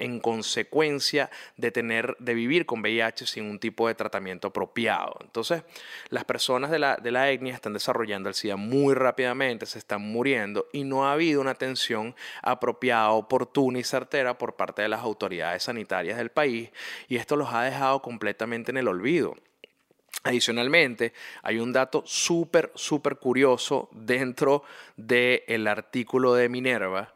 en 0.00 0.20
consecuencia 0.20 1.30
de 1.56 1.70
tener 1.70 2.16
de 2.18 2.34
vivir 2.34 2.66
con 2.66 2.80
VIH 2.80 3.26
sin 3.26 3.44
un 3.44 3.58
tipo 3.58 3.88
de 3.88 3.94
tratamiento 3.94 4.48
apropiado. 4.48 5.16
Entonces, 5.22 5.62
las 6.10 6.24
personas 6.24 6.70
de 6.70 6.78
la, 6.78 6.96
de 6.96 7.10
la 7.10 7.30
etnia 7.30 7.54
están 7.54 7.72
desarrollando 7.72 8.28
el 8.28 8.34
SIDA 8.34 8.56
muy 8.56 8.94
rápidamente, 8.94 9.66
se 9.66 9.78
están 9.78 10.02
muriendo 10.02 10.66
y 10.72 10.84
no 10.84 11.06
ha 11.06 11.12
habido 11.12 11.40
una 11.40 11.52
atención 11.52 12.14
apropiada, 12.42 13.10
oportuna 13.10 13.78
y 13.78 13.84
certera 13.84 14.36
por 14.36 14.56
parte 14.56 14.82
de 14.82 14.88
las 14.88 15.00
autoridades 15.00 15.64
sanitarias 15.64 16.18
del 16.18 16.30
país 16.30 16.70
y 17.08 17.16
esto 17.16 17.36
los 17.36 17.52
ha 17.52 17.62
dejado 17.62 18.02
completamente 18.02 18.70
en 18.70 18.76
el 18.76 18.88
olvido. 18.88 19.36
Adicionalmente, 20.24 21.12
hay 21.42 21.58
un 21.58 21.72
dato 21.72 22.04
súper, 22.06 22.70
súper 22.76 23.16
curioso 23.16 23.88
dentro 23.90 24.62
del 24.96 25.66
artículo 25.66 26.34
de 26.34 26.48
Minerva 26.48 27.12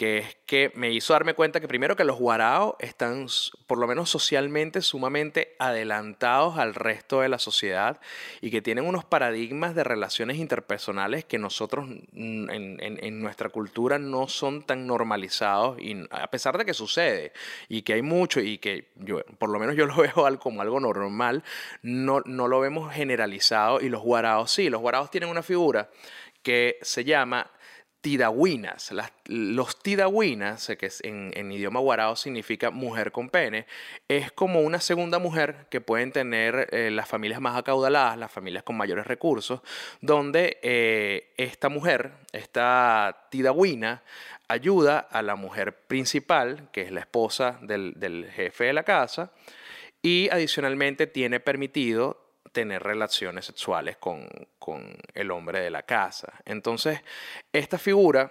que 0.00 0.16
es 0.16 0.36
que 0.46 0.72
me 0.76 0.90
hizo 0.90 1.12
darme 1.12 1.34
cuenta 1.34 1.60
que 1.60 1.68
primero 1.68 1.94
que 1.94 2.04
los 2.04 2.18
guaraos 2.18 2.74
están, 2.78 3.26
por 3.66 3.76
lo 3.76 3.86
menos 3.86 4.08
socialmente, 4.08 4.80
sumamente 4.80 5.54
adelantados 5.58 6.56
al 6.56 6.74
resto 6.74 7.20
de 7.20 7.28
la 7.28 7.38
sociedad 7.38 8.00
y 8.40 8.50
que 8.50 8.62
tienen 8.62 8.86
unos 8.86 9.04
paradigmas 9.04 9.74
de 9.74 9.84
relaciones 9.84 10.38
interpersonales 10.38 11.26
que 11.26 11.36
nosotros 11.38 11.86
en, 12.14 13.20
nuestra 13.20 13.50
cultura 13.50 13.98
no 13.98 14.26
son 14.26 14.62
tan 14.62 14.86
normalizados, 14.86 15.78
y 15.78 15.94
a 16.10 16.30
pesar 16.30 16.56
de 16.56 16.64
que 16.64 16.72
sucede 16.72 17.34
y 17.68 17.82
que 17.82 17.92
hay 17.92 18.00
mucho 18.00 18.40
y 18.40 18.56
que 18.56 18.88
yo, 18.96 19.20
por 19.38 19.50
lo 19.50 19.58
menos 19.58 19.76
yo 19.76 19.84
lo 19.86 19.96
veo 19.96 20.38
como 20.38 20.62
algo 20.62 20.80
normal, 20.80 21.44
no, 21.82 22.22
no 22.24 22.48
lo 22.48 22.58
vemos 22.60 22.90
generalizado 22.90 23.82
y 23.82 23.90
los 23.90 24.00
guaraos 24.00 24.50
sí, 24.50 24.70
los 24.70 24.80
guaraos 24.80 25.10
tienen 25.10 25.28
una 25.28 25.42
figura 25.42 25.90
que 26.42 26.78
se 26.80 27.04
llama 27.04 27.50
tidahuinas. 28.00 28.92
los 29.26 29.82
tidahuinas, 29.82 30.66
que 30.78 30.90
en, 31.02 31.32
en, 31.34 31.52
idioma 31.52 31.80
guarao 31.80 32.16
significa 32.16 32.70
mujer 32.70 33.12
con 33.12 33.28
pene, 33.28 33.66
es 34.08 34.32
como 34.32 34.60
una 34.60 34.80
segunda 34.80 35.18
mujer 35.18 35.66
que 35.70 35.80
pueden 35.80 36.12
tener 36.12 36.68
eh, 36.72 36.90
las 36.90 37.08
familias 37.08 37.40
más 37.40 37.56
acaudaladas, 37.56 38.16
las 38.16 38.32
familias 38.32 38.64
con 38.64 38.76
mayores 38.76 39.06
recursos, 39.06 39.60
donde 40.00 40.58
eh, 40.62 41.32
esta 41.36 41.68
mujer, 41.68 42.12
esta 42.32 43.26
tidahuina, 43.30 44.02
ayuda 44.48 44.98
a 44.98 45.22
la 45.22 45.36
mujer 45.36 45.76
principal, 45.86 46.68
que 46.72 46.82
es 46.82 46.92
la 46.92 47.00
esposa 47.00 47.58
del, 47.62 47.94
del 47.96 48.30
jefe 48.30 48.64
de 48.64 48.72
la 48.72 48.82
casa, 48.82 49.32
y 50.02 50.28
adicionalmente 50.30 51.06
tiene 51.06 51.40
permitido 51.40 52.29
tener 52.52 52.82
relaciones 52.82 53.44
sexuales 53.44 53.96
con, 53.96 54.28
el 55.14 55.30
hombre 55.30 55.60
de 55.60 55.70
la 55.70 55.82
casa. 55.82 56.32
Entonces, 56.44 57.00
esta 57.52 57.78
figura 57.78 58.30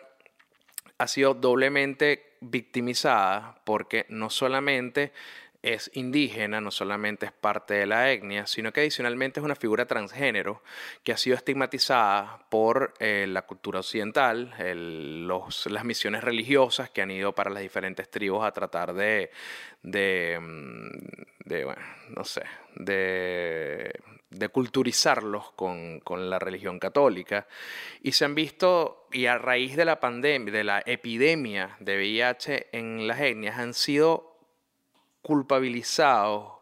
ha 0.98 1.08
sido 1.08 1.34
doblemente 1.34 2.38
victimizada 2.42 3.60
porque 3.66 4.06
no 4.10 4.30
solamente 4.30 5.12
es 5.62 5.92
indígena, 5.94 6.62
no 6.62 6.72
solamente 6.72 7.26
es 7.26 7.34
parte 7.34 7.74
de 7.74 7.86
la 7.86 8.12
etnia, 8.12 8.48
sino 8.48 8.72
que 8.72 8.80
adicionalmente 8.80 9.40
es 9.40 9.44
una 9.44 9.56
figura 9.56 9.86
transgénero 9.86 10.64
que 11.04 11.12
ha 11.12 11.18
sido 11.18 11.36
estigmatizada 11.36 12.46
por 12.50 12.94
eh, 13.00 13.26
la 13.28 13.42
cultura 13.42 13.80
occidental, 13.80 14.54
las 14.58 15.84
misiones 15.84 16.24
religiosas 16.24 16.90
que 16.90 17.02
han 17.02 17.12
ido 17.12 17.36
para 17.36 17.50
las 17.50 17.62
diferentes 17.62 18.10
tribus 18.10 18.46
a 18.46 18.54
tratar 18.54 18.94
de, 18.94 19.30
mm, 19.84 20.88
no 22.16 22.24
sé, 22.24 22.44
de, 22.76 23.92
culturizarlos 24.54 25.52
con, 25.52 26.00
con, 26.00 26.30
la 26.30 26.40
religión 26.40 26.80
católica. 26.80 27.48
Y 28.02 28.14
se 28.14 28.26
han 28.26 28.36
visto, 28.36 29.08
y 29.12 29.26
a 29.26 29.38
raíz 29.38 29.76
de 29.76 29.86
la 29.86 30.00
pandemia, 30.00 30.54
de 30.54 30.64
la 30.64 30.84
epidemia 30.86 31.76
de 31.80 31.98
VIH 31.98 32.68
en 32.72 33.08
las 33.08 33.20
etnias, 33.20 33.58
han 33.58 33.74
sido 33.74 34.39
culpabilizados 35.30 36.54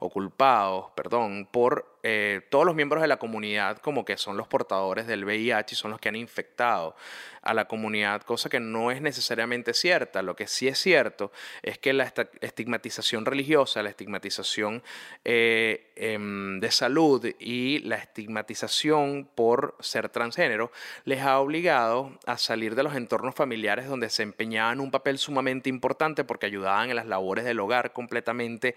o 0.00 0.10
culpados, 0.10 0.86
perdón, 0.96 1.46
por 1.48 1.95
eh, 2.08 2.42
todos 2.50 2.64
los 2.64 2.76
miembros 2.76 3.02
de 3.02 3.08
la 3.08 3.16
comunidad 3.16 3.78
como 3.78 4.04
que 4.04 4.16
son 4.16 4.36
los 4.36 4.46
portadores 4.46 5.08
del 5.08 5.24
VIH 5.24 5.72
y 5.72 5.76
son 5.76 5.90
los 5.90 5.98
que 5.98 6.08
han 6.08 6.14
infectado 6.14 6.94
a 7.42 7.54
la 7.54 7.66
comunidad, 7.66 8.22
cosa 8.22 8.48
que 8.48 8.60
no 8.60 8.90
es 8.90 9.00
necesariamente 9.00 9.72
cierta. 9.72 10.22
Lo 10.22 10.36
que 10.36 10.46
sí 10.46 10.68
es 10.68 10.78
cierto 10.78 11.32
es 11.62 11.78
que 11.78 11.92
la 11.92 12.12
estigmatización 12.40 13.24
religiosa, 13.24 13.82
la 13.82 13.90
estigmatización 13.90 14.82
eh, 15.24 15.92
em, 15.96 16.60
de 16.60 16.70
salud 16.70 17.24
y 17.38 17.78
la 17.80 17.96
estigmatización 17.96 19.28
por 19.34 19.76
ser 19.80 20.08
transgénero 20.08 20.70
les 21.04 21.22
ha 21.22 21.38
obligado 21.38 22.18
a 22.26 22.36
salir 22.36 22.74
de 22.74 22.82
los 22.82 22.94
entornos 22.94 23.34
familiares 23.34 23.88
donde 23.88 24.10
se 24.10 24.22
empeñaban 24.22 24.80
un 24.80 24.90
papel 24.90 25.18
sumamente 25.18 25.68
importante 25.68 26.24
porque 26.24 26.46
ayudaban 26.46 26.90
en 26.90 26.96
las 26.96 27.06
labores 27.06 27.44
del 27.44 27.60
hogar 27.60 27.92
completamente 27.92 28.74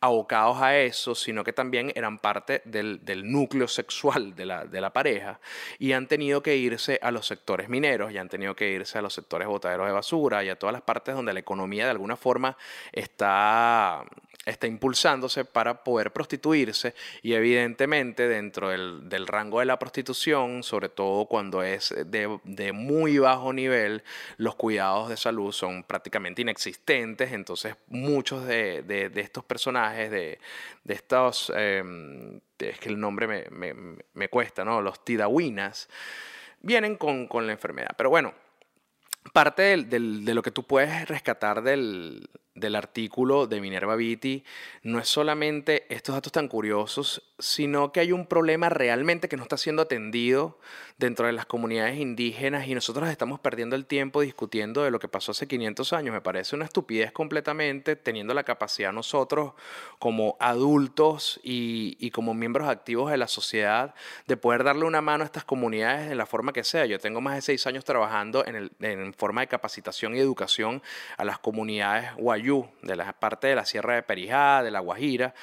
abocados 0.00 0.62
a 0.62 0.78
eso, 0.78 1.14
sino 1.14 1.44
que 1.44 1.52
también 1.52 1.92
eran 1.94 2.18
parte 2.18 2.62
del, 2.72 3.30
núcleo 3.30 3.68
sexual 3.68 4.34
de 4.34 4.46
la, 4.46 4.64
de 4.64 4.80
la, 4.80 4.92
pareja 4.92 5.38
y 5.78 5.92
han 5.92 6.08
tenido 6.08 6.42
que 6.42 6.56
irse 6.56 6.98
a 7.02 7.10
los 7.10 7.26
sectores 7.26 7.68
mineros 7.68 8.12
y 8.12 8.18
han 8.18 8.28
tenido 8.28 8.56
que 8.56 8.70
irse 8.70 8.98
a 8.98 9.02
los 9.02 9.14
sectores 9.14 9.46
botaderos 9.46 9.86
de 9.86 9.92
basura 9.92 10.42
y 10.42 10.48
a 10.48 10.58
todas 10.58 10.72
las 10.72 10.82
partes 10.82 11.14
donde 11.14 11.32
la 11.32 11.40
economía 11.40 11.84
de 11.84 11.90
alguna 11.90 12.16
forma 12.16 12.56
está 12.92 14.04
está 14.44 14.66
impulsándose 14.66 15.44
para 15.44 15.84
poder 15.84 16.12
prostituirse 16.12 16.94
y 17.22 17.34
evidentemente 17.34 18.26
dentro 18.26 18.70
del, 18.70 19.26
rango 19.26 19.60
de 19.60 19.66
la 19.66 19.78
prostitución, 19.78 20.62
sobre 20.62 20.88
todo 20.88 21.26
cuando 21.26 21.62
es 21.62 21.94
de, 22.06 22.72
muy 22.72 23.18
bajo 23.18 23.52
nivel, 23.52 24.02
los 24.36 24.56
cuidados 24.56 25.08
de 25.08 25.16
salud 25.16 25.52
son 25.52 25.84
prácticamente 25.84 26.42
inexistentes, 26.42 27.32
entonces 27.32 27.76
muchos 27.88 28.46
de, 28.46 29.10
estos 29.14 29.44
personajes, 29.44 30.10
de, 30.10 30.38
estos, 30.88 31.52
em, 31.54 32.40
es 32.58 32.78
que 32.78 32.88
el 32.88 32.98
nombre 32.98 33.48
me, 33.50 34.28
cuesta, 34.28 34.64
¿no? 34.64 34.80
Los 34.80 35.04
tidawinas, 35.04 35.88
vienen 36.60 36.96
con, 36.96 37.26
con 37.28 37.46
la 37.46 37.52
enfermedad. 37.52 37.90
Pero 37.96 38.10
bueno, 38.10 38.34
parte 39.32 39.76
de 39.76 40.34
lo 40.34 40.42
que 40.42 40.50
tú 40.50 40.64
puedes 40.64 41.08
rescatar 41.08 41.62
del, 41.62 42.28
del 42.54 42.76
artículo 42.76 43.46
de 43.46 43.60
Minerva 43.60 43.96
Viti 43.96 44.44
no 44.82 44.98
es 44.98 45.08
solamente 45.08 45.86
estos 45.94 46.14
datos 46.14 46.32
tan 46.32 46.48
curiosos, 46.48 47.22
sino 47.38 47.92
que 47.92 48.00
hay 48.00 48.12
un 48.12 48.26
problema 48.26 48.68
realmente 48.68 49.28
que 49.28 49.36
no 49.36 49.42
está 49.42 49.56
siendo 49.56 49.82
atendido 49.82 50.58
dentro 50.98 51.26
de 51.26 51.32
las 51.32 51.46
comunidades 51.46 51.98
indígenas 51.98 52.68
y 52.68 52.74
nosotros 52.74 53.08
estamos 53.08 53.40
perdiendo 53.40 53.74
el 53.74 53.86
tiempo 53.86 54.20
discutiendo 54.20 54.84
de 54.84 54.90
lo 54.90 55.00
que 55.00 55.08
pasó 55.08 55.32
hace 55.32 55.48
500 55.48 55.92
años. 55.92 56.12
Me 56.12 56.20
parece 56.20 56.54
una 56.54 56.64
estupidez 56.64 57.10
completamente 57.10 57.96
teniendo 57.96 58.34
la 58.34 58.44
capacidad 58.44 58.92
nosotros 58.92 59.52
como 59.98 60.36
adultos 60.38 61.40
y, 61.42 62.10
como 62.10 62.34
miembros 62.34 62.68
activos 62.68 63.10
de 63.10 63.16
la 63.16 63.26
sociedad 63.26 63.94
de 64.26 64.36
poder 64.36 64.62
darle 64.64 64.84
una 64.84 65.00
mano 65.00 65.24
a 65.24 65.26
estas 65.26 65.44
comunidades 65.44 66.08
de 66.08 66.14
la 66.14 66.26
forma 66.26 66.52
que 66.52 66.64
sea. 66.64 66.86
Yo 66.86 66.98
tengo 66.98 67.20
más 67.20 67.34
de 67.34 67.42
seis 67.42 67.66
años 67.66 67.84
trabajando 67.84 68.44
en, 68.46 69.14
forma 69.14 69.40
de 69.40 69.48
capacitación 69.48 70.14
y 70.14 70.20
educación 70.20 70.82
a 71.16 71.24
las 71.24 71.38
comunidades 71.38 72.10
de 72.82 72.96
la 72.96 73.12
parte 73.12 73.46
de 73.46 73.54
la 73.54 73.64
Sierra 73.64 73.94
de 73.94 74.02
Perijá, 74.02 74.62
de 74.62 74.70
la 74.70 74.80
Guajira, 74.80 75.34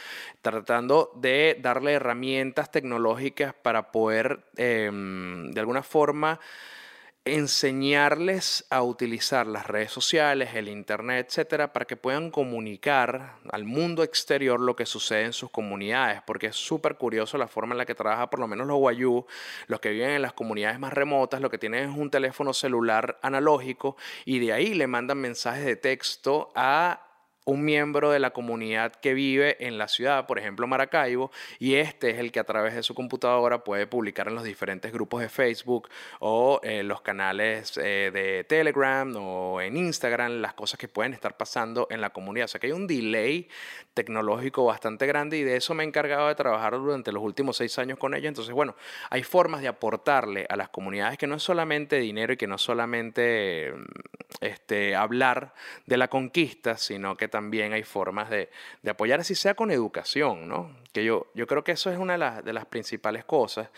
tratando 0.41 1.11
de 1.15 1.57
darle 1.59 1.93
herramientas 1.93 2.71
tecnológicas 2.71 3.53
para 3.53 3.91
poder 3.91 4.41
em, 4.57 5.51
de 5.51 5.59
alguna 5.59 5.81
forma 5.81 6.39
enseñarles 7.25 8.65
a 8.69 8.81
utilizar 8.81 9.45
las 9.45 9.67
redes 9.67 9.91
sociales, 9.91 10.55
el 10.55 10.67
internet, 10.67 11.27
etcétera, 11.27 11.73
para 11.73 11.85
que 11.85 11.95
puedan 11.95 12.31
comunicar 12.31 13.35
al 13.51 13.65
mundo 13.65 14.03
exterior 14.03 14.59
lo 14.59 14.75
que 14.75 14.85
sucede 14.85 15.25
en 15.25 15.33
sus 15.33 15.51
comunidades, 15.51 16.21
porque 16.25 16.47
es 16.47 16.55
súper 16.55 16.95
curioso 16.95 17.38
la 17.38 17.47
forma 17.47 17.73
en 17.73 17.79
la 17.79 17.85
que 17.85 17.95
trabaja 17.95 18.29
por 18.29 18.39
lo 18.39 18.47
menos 18.47 18.67
los 18.67 18.77
guayú, 18.77 19.25
los 19.67 19.79
que 19.79 19.89
viven 19.89 20.11
en 20.11 20.21
las 20.21 20.33
comunidades 20.33 20.79
más 20.79 20.93
remotas, 20.93 21.41
lo 21.41 21.49
que 21.49 21.57
tienen 21.57 21.89
es 21.89 21.97
un 21.97 22.09
teléfono 22.09 22.53
celular 22.53 23.19
analógico 23.21 23.97
y 24.25 24.39
de 24.39 24.53
ahí 24.53 24.73
le 24.73 24.88
mandan 24.88 25.19
mensajes 25.19 25.65
de 25.65 25.75
texto 25.75 26.51
a 26.55 27.08
un 27.49 27.65
miembro 27.65 28.11
de 28.11 28.19
la 28.19 28.31
comunidad 28.31 28.93
que 28.93 29.13
vive 29.13 29.57
en 29.65 29.77
la 29.77 29.87
ciudad, 29.87 30.27
por 30.27 30.37
ejemplo 30.37 30.67
Maracaibo, 30.67 31.31
y 31.57 31.75
este 31.75 32.11
es 32.11 32.19
el 32.19 32.31
que 32.31 32.39
a 32.39 32.43
través 32.43 32.75
de 32.75 32.83
su 32.83 32.93
computadora 32.93 33.63
puede 33.63 33.87
publicar 33.87 34.27
en 34.27 34.35
los 34.35 34.43
diferentes 34.43 34.91
grupos 34.91 35.21
de 35.21 35.29
Facebook 35.29 35.89
o 36.19 36.59
en 36.63 36.87
los 36.87 37.01
canales 37.01 37.77
eh, 37.77 38.11
de 38.13 38.43
Telegram 38.43 39.11
o 39.17 39.61
en 39.61 39.77
Instagram 39.77 40.41
las 40.41 40.53
cosas 40.53 40.79
que 40.79 40.87
pueden 40.87 41.13
estar 41.13 41.37
pasando 41.37 41.87
en 41.89 42.01
la 42.01 42.11
comunidad. 42.11 42.45
O 42.45 42.47
sea 42.49 42.59
que 42.59 42.67
hay 42.67 42.73
un 42.73 42.85
delay 42.85 43.47
tecnológico 43.93 44.65
bastante 44.65 45.07
grande 45.07 45.37
y 45.37 45.43
de 45.43 45.55
eso 45.55 45.73
me 45.73 45.83
he 45.83 45.87
encargado 45.87 46.27
de 46.27 46.35
trabajar 46.35 46.73
durante 46.73 47.11
los 47.11 47.23
últimos 47.23 47.57
seis 47.57 47.77
años 47.79 47.97
con 47.97 48.13
ellos. 48.13 48.27
Entonces, 48.27 48.53
bueno, 48.53 48.75
hay 49.09 49.23
formas 49.23 49.61
de 49.61 49.67
aportarle 49.67 50.45
a 50.49 50.55
las 50.55 50.69
comunidades 50.69 51.17
que 51.17 51.27
no 51.27 51.35
es 51.35 51.43
solamente 51.43 51.97
dinero 51.97 52.33
y 52.33 52.37
que 52.37 52.47
no 52.47 52.55
es 52.55 52.61
solamente 52.61 53.73
este, 54.41 54.95
hablar 54.95 55.53
de 55.85 55.97
la 55.97 56.07
conquista, 56.07 56.77
sino 56.77 57.17
que 57.17 57.27
también 57.27 57.38
hay 57.39 57.84
formas 57.84 58.29
de, 58.29 58.50
apoyar, 58.89 59.19
así 59.19 59.36
sea 59.36 59.53
con 59.53 59.72
educación, 59.72 60.48
¿no? 60.48 60.75
Que 60.91 61.03
yo, 61.03 61.27
yo 61.34 61.48
creo 61.48 61.63
que 61.63 61.74
eso 61.74 61.91
es 61.91 61.98
una 61.98 62.41
de 62.41 62.53
las, 62.53 62.65
principales 62.65 63.25
cosas 63.25 63.69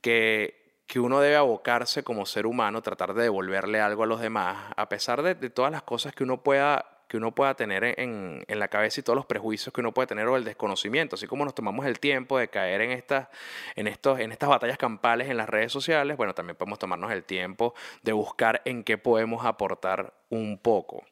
que, 0.00 0.74
que 0.86 1.00
uno 1.00 1.20
debe 1.20 1.36
abocarse 1.36 2.02
como 2.02 2.26
ser 2.26 2.46
humano, 2.46 2.82
tratar 2.82 3.14
de 3.14 3.24
devolverle 3.24 3.80
algo 3.80 4.04
a 4.04 4.06
los 4.06 4.20
demás, 4.20 4.72
a 4.76 4.88
pesar 4.88 5.22
de, 5.22 5.34
de 5.34 5.50
todas 5.50 5.72
las 5.72 5.82
cosas 5.82 6.14
que 6.14 6.24
uno 6.24 6.42
pueda 6.42 7.00
que 7.10 7.16
uno 7.16 7.34
pueda 7.34 7.56
tener 7.56 7.82
en, 7.82 8.44
en, 8.46 8.58
la 8.60 8.68
cabeza 8.68 9.00
y 9.00 9.02
todos 9.02 9.16
los 9.16 9.26
prejuicios 9.26 9.74
que 9.74 9.80
uno 9.80 9.92
puede 9.92 10.06
tener 10.06 10.28
o 10.28 10.36
el 10.36 10.44
desconocimiento, 10.44 11.16
así 11.16 11.26
como 11.26 11.44
nos 11.44 11.56
tomamos 11.56 11.84
el 11.84 11.98
tiempo 11.98 12.38
de 12.38 12.46
caer 12.46 12.82
en 12.82 12.92
estas, 12.92 13.26
en 13.74 13.88
estos, 13.88 14.20
en 14.20 14.30
estas 14.30 14.48
batallas 14.48 14.78
campales 14.78 15.28
en 15.28 15.36
las 15.36 15.48
redes 15.48 15.72
sociales, 15.72 16.16
bueno, 16.16 16.34
también 16.34 16.54
podemos 16.54 16.78
tomarnos 16.78 17.10
el 17.10 17.24
tiempo 17.24 17.74
de 18.04 18.12
buscar 18.12 18.62
en 18.64 18.84
qué 18.84 18.96
podemos 18.96 19.44
aportar 19.44 20.14
un 20.28 20.56
poco. 20.56 21.04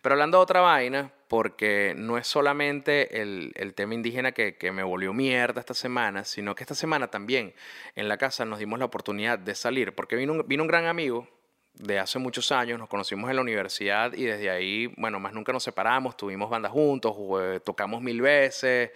Pero 0.00 0.14
hablando 0.14 0.38
de 0.38 0.42
otra 0.42 0.60
vaina, 0.60 1.12
porque 1.28 1.94
no 1.96 2.18
es 2.18 2.26
solamente 2.26 3.22
el, 3.22 3.52
el 3.54 3.74
tema 3.74 3.94
indígena 3.94 4.32
que, 4.32 4.56
que, 4.56 4.72
me 4.72 4.82
volvió 4.82 5.12
mierda 5.12 5.60
esta 5.60 5.74
semana, 5.74 6.24
sino 6.24 6.54
que 6.54 6.62
esta 6.62 6.74
semana 6.74 7.08
también 7.08 7.54
en 7.94 8.08
la 8.08 8.18
casa 8.18 8.44
nos 8.44 8.58
dimos 8.58 8.78
la 8.78 8.84
oportunidad 8.84 9.38
de 9.38 9.54
salir, 9.54 9.94
porque 9.94 10.16
vino 10.16 10.32
un, 10.32 10.46
vino 10.46 10.62
un 10.62 10.68
gran 10.68 10.86
amigo 10.86 11.28
de 11.74 11.98
hace 11.98 12.18
muchos 12.18 12.52
años, 12.52 12.78
nos 12.78 12.88
conocimos 12.88 13.30
en 13.30 13.36
la 13.36 13.42
universidad 13.42 14.12
y 14.12 14.24
desde 14.24 14.50
ahí, 14.50 14.92
bueno, 14.98 15.18
más 15.20 15.32
nunca 15.32 15.52
nos 15.52 15.62
separamos, 15.62 16.16
tuvimos 16.16 16.50
banda 16.50 16.68
juntos, 16.68 17.16
tocamos 17.64 18.02
mil 18.02 18.20
veces, 18.20 18.90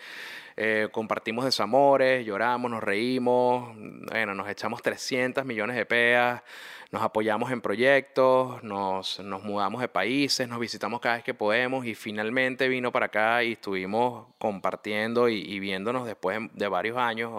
eh, 0.57 0.89
compartimos 0.91 1.45
desamores, 1.45 2.25
lloramos, 2.25 2.71
nos 2.71 2.83
reímos, 2.83 3.77
bueno, 4.11 4.35
nos 4.35 4.49
echamos 4.49 4.83
300 4.83 5.45
millones 5.45 5.77
de 5.77 5.85
peas, 5.85 6.43
nos 6.91 7.03
apoyamos 7.03 7.51
en 7.51 7.61
proyectos, 7.61 8.63
nos, 8.63 9.19
nos, 9.21 9.43
mudamos 9.43 9.81
de 9.81 9.89
países, 9.89 10.49
nos 10.49 10.61
visitamos 10.61 11.01
cada 11.01 11.17
vez 11.17 11.25
que 11.25 11.35
podemos 11.35 11.85
y 11.85 11.95
finalmente 11.95 12.69
vino 12.69 12.93
para 12.93 13.07
acá 13.07 13.43
y 13.43 13.53
estuvimos 13.53 14.27
compartiendo 14.39 15.29
y, 15.29 15.59
viéndonos 15.59 16.07
después 16.07 16.39
de 16.53 16.69
varios 16.69 16.97
años. 16.97 17.33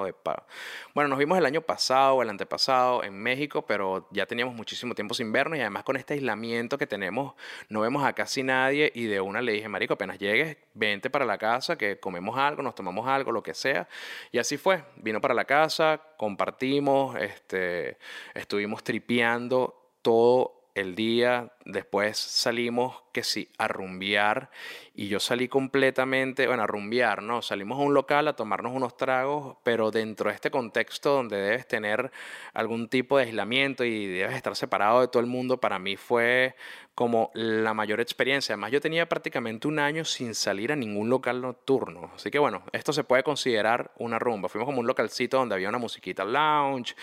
bueno, 0.93 1.07
nos 1.07 1.17
vimos 1.17 1.37
el 1.37 1.45
año 1.45 1.61
pasado 1.61 2.15
o 2.15 2.21
el 2.21 2.29
antepasado 2.29 3.03
en 3.03 3.17
México, 3.17 3.65
pero 3.65 4.07
ya 4.11 4.25
teníamos 4.25 4.53
muchísimo 4.53 4.93
tiempo 4.95 5.13
sin 5.13 5.31
vernos 5.31 5.57
y 5.57 5.61
además 5.61 5.83
con 5.83 5.95
este 5.95 6.15
aislamiento 6.15 6.77
que 6.77 6.87
tenemos 6.87 7.33
no 7.69 7.81
vemos 7.81 8.03
a 8.03 8.13
casi 8.13 8.43
nadie 8.43 8.91
y 8.93 9.05
de 9.05 9.21
una 9.21 9.41
le 9.41 9.53
dije, 9.53 9.69
Marico, 9.69 9.93
apenas 9.93 10.19
llegues, 10.19 10.57
vente 10.73 11.09
para 11.09 11.25
la 11.25 11.37
casa, 11.37 11.77
que 11.77 11.99
comemos 11.99 12.37
algo, 12.37 12.61
nos 12.61 12.75
tomamos 12.75 13.06
algo, 13.07 13.31
lo 13.31 13.43
que 13.43 13.53
sea. 13.53 13.87
Y 14.31 14.37
así 14.37 14.57
fue, 14.57 14.83
vino 14.97 15.21
para 15.21 15.33
la 15.33 15.45
casa, 15.45 16.01
compartimos, 16.17 17.15
este, 17.17 17.97
estuvimos 18.33 18.83
tripeando 18.83 19.91
todo 20.01 20.69
el 20.75 20.95
día, 20.95 21.51
después 21.67 22.17
salimos 22.17 23.03
que 23.11 23.23
sí, 23.23 23.49
a 23.57 23.67
rumbear 23.67 24.49
y 24.93 25.09
yo 25.09 25.19
salí 25.19 25.47
completamente, 25.47 26.47
bueno, 26.47 26.63
a 26.63 26.67
rumbear, 26.67 27.21
¿no? 27.21 27.41
Salimos 27.41 27.77
a 27.79 27.81
un 27.81 27.93
local 27.93 28.27
a 28.27 28.35
tomarnos 28.35 28.73
unos 28.73 28.95
tragos, 28.95 29.57
pero 29.63 29.91
dentro 29.91 30.29
de 30.29 30.35
este 30.35 30.49
contexto 30.49 31.13
donde 31.13 31.37
debes 31.37 31.67
tener 31.67 32.11
algún 32.53 32.89
tipo 32.89 33.17
de 33.17 33.25
aislamiento 33.25 33.83
y 33.83 34.07
debes 34.07 34.35
estar 34.35 34.55
separado 34.55 35.01
de 35.01 35.07
todo 35.09 35.19
el 35.19 35.27
mundo, 35.27 35.59
para 35.59 35.77
mí 35.77 35.97
fue 35.97 36.55
como 36.95 37.29
la 37.35 37.75
mayor 37.75 38.01
experiencia. 38.01 38.53
Además, 38.53 38.71
yo 38.71 38.81
tenía 38.81 39.07
prácticamente 39.07 39.67
un 39.67 39.77
año 39.77 40.03
sin 40.03 40.33
salir 40.33 40.71
a 40.71 40.75
ningún 40.75 41.11
local 41.11 41.43
nocturno. 41.43 42.09
Así 42.15 42.31
que 42.31 42.39
bueno, 42.39 42.63
esto 42.71 42.91
se 42.91 43.03
puede 43.03 43.21
considerar 43.21 43.91
una 43.97 44.17
rumba. 44.17 44.49
Fuimos 44.49 44.65
como 44.65 44.79
un 44.79 44.87
localcito 44.87 45.37
donde 45.37 45.53
había 45.53 45.69
una 45.69 45.77
musiquita 45.77 46.25
lounge, 46.25 46.95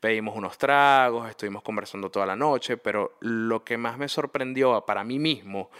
pedimos 0.00 0.34
unos 0.36 0.56
tragos, 0.56 1.28
estuvimos 1.28 1.62
conversando 1.62 2.10
toda 2.10 2.24
la 2.24 2.34
noche, 2.34 2.78
pero 2.78 3.18
lo 3.20 3.62
que 3.62 3.76
más 3.76 3.98
me 3.98 4.08
sorprendió 4.12 4.84
para 4.86 5.04
mí 5.04 5.18
mismo 5.18 5.70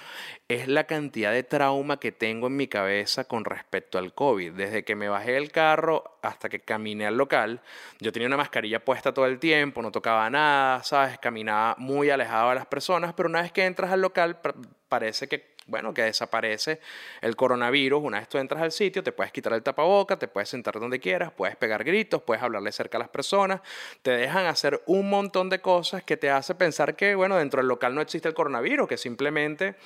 es 0.48 0.68
la 0.68 0.84
cantidad 0.84 1.32
de 1.32 1.42
trauma 1.42 1.98
que 1.98 2.12
tengo 2.12 2.48
en 2.48 2.56
mi 2.56 2.68
cabeza 2.68 3.24
con 3.24 3.44
respecto 3.44 3.98
al 3.98 4.12
COVID. 4.12 4.52
Desde 4.52 4.84
que 4.84 4.94
me 4.94 5.08
bajé 5.08 5.32
del 5.32 5.50
carro 5.50 6.18
hasta 6.22 6.48
que 6.48 6.60
caminé 6.60 7.06
al 7.06 7.16
local, 7.16 7.62
yo 8.00 8.12
tenía 8.12 8.28
una 8.28 8.36
mascarilla 8.36 8.84
puesta 8.84 9.14
todo 9.14 9.26
el 9.26 9.38
tiempo, 9.38 9.82
no 9.82 9.90
tocaba 9.90 10.28
nada, 10.28 10.82
¿sabes? 10.82 11.18
Caminaba 11.18 11.74
muy 11.78 12.10
alejado 12.10 12.50
de 12.50 12.56
las 12.56 12.66
personas, 12.66 13.14
pero 13.14 13.28
una 13.28 13.42
vez 13.42 13.52
que 13.52 13.64
entras 13.64 13.92
al 13.92 14.02
local 14.02 14.40
parece 14.88 15.26
que 15.26 15.51
bueno, 15.66 15.94
que 15.94 16.02
desaparece 16.02 16.80
el 17.20 17.36
coronavirus. 17.36 18.02
Una 18.02 18.18
vez 18.18 18.28
tú 18.28 18.38
entras 18.38 18.62
al 18.62 18.72
sitio, 18.72 19.02
te 19.02 19.12
puedes 19.12 19.32
quitar 19.32 19.52
el 19.52 19.62
tapaboca, 19.62 20.18
te 20.18 20.28
puedes 20.28 20.48
sentar 20.48 20.78
donde 20.78 21.00
quieras, 21.00 21.32
puedes 21.32 21.56
pegar 21.56 21.84
gritos, 21.84 22.22
puedes 22.22 22.42
hablarle 22.42 22.72
cerca 22.72 22.98
a 22.98 23.00
las 23.00 23.08
personas, 23.08 23.60
te 24.02 24.10
dejan 24.12 24.46
hacer 24.46 24.82
un 24.86 25.08
montón 25.08 25.48
de 25.48 25.60
cosas 25.60 26.02
que 26.02 26.16
te 26.16 26.30
hace 26.30 26.54
pensar 26.54 26.96
que, 26.96 27.14
bueno, 27.14 27.36
dentro 27.36 27.60
del 27.60 27.68
local 27.68 27.94
no 27.94 28.00
existe 28.00 28.28
el 28.28 28.34
coronavirus, 28.34 28.88
que 28.88 28.96
simplemente 28.96 29.76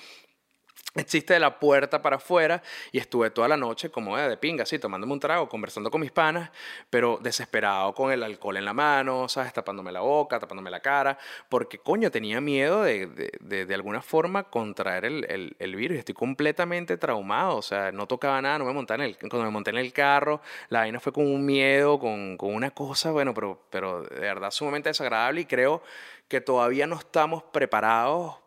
existe 0.96 1.34
de 1.34 1.40
la 1.40 1.58
puerta 1.58 2.02
para 2.02 2.16
afuera 2.16 2.62
y 2.92 2.98
estuve 2.98 3.30
toda 3.30 3.48
la 3.48 3.56
noche 3.56 3.90
como 3.90 4.16
de 4.16 4.36
pinga, 4.36 4.62
así, 4.62 4.78
tomándome 4.78 5.12
un 5.12 5.20
trago, 5.20 5.48
conversando 5.48 5.90
con 5.90 6.00
mis 6.00 6.12
panas, 6.12 6.50
pero 6.90 7.18
desesperado 7.22 7.94
con 7.94 8.12
el 8.12 8.22
alcohol 8.22 8.56
en 8.56 8.64
la 8.64 8.72
mano, 8.72 9.28
¿sabes? 9.28 9.52
Tapándome 9.52 9.92
la 9.92 10.00
boca, 10.00 10.38
tapándome 10.38 10.70
la 10.70 10.80
cara, 10.80 11.18
porque 11.48 11.78
coño, 11.78 12.10
tenía 12.10 12.40
miedo 12.40 12.82
de, 12.82 13.06
de, 13.40 13.66
de, 13.66 13.74
alguna 13.74 14.02
forma 14.02 14.44
contraer 14.44 15.04
el, 15.04 15.26
el, 15.28 15.56
el, 15.58 15.76
virus. 15.76 15.98
Estoy 15.98 16.14
completamente 16.14 16.96
traumado, 16.96 17.56
o 17.56 17.62
sea, 17.62 17.92
no 17.92 18.06
tocaba 18.06 18.40
nada, 18.40 18.58
no 18.58 18.64
me 18.64 18.72
monté 18.72 18.94
en 18.94 19.02
el, 19.02 19.18
cuando 19.18 19.44
me 19.44 19.50
monté 19.50 19.70
en 19.70 19.78
el 19.78 19.92
carro, 19.92 20.40
la 20.68 20.80
vaina 20.80 21.00
fue 21.00 21.12
con 21.12 21.26
un 21.26 21.44
miedo, 21.44 21.98
con, 21.98 22.36
con 22.36 22.54
una 22.54 22.70
cosa, 22.70 23.10
bueno, 23.10 23.34
pero, 23.34 23.66
pero 23.70 24.02
de 24.02 24.20
verdad 24.20 24.50
sumamente 24.50 24.88
desagradable 24.88 25.42
y 25.42 25.46
creo 25.46 25.82
que 26.28 26.40
todavía 26.40 26.86
no 26.86 26.96
estamos 26.96 27.42
preparados 27.44 28.45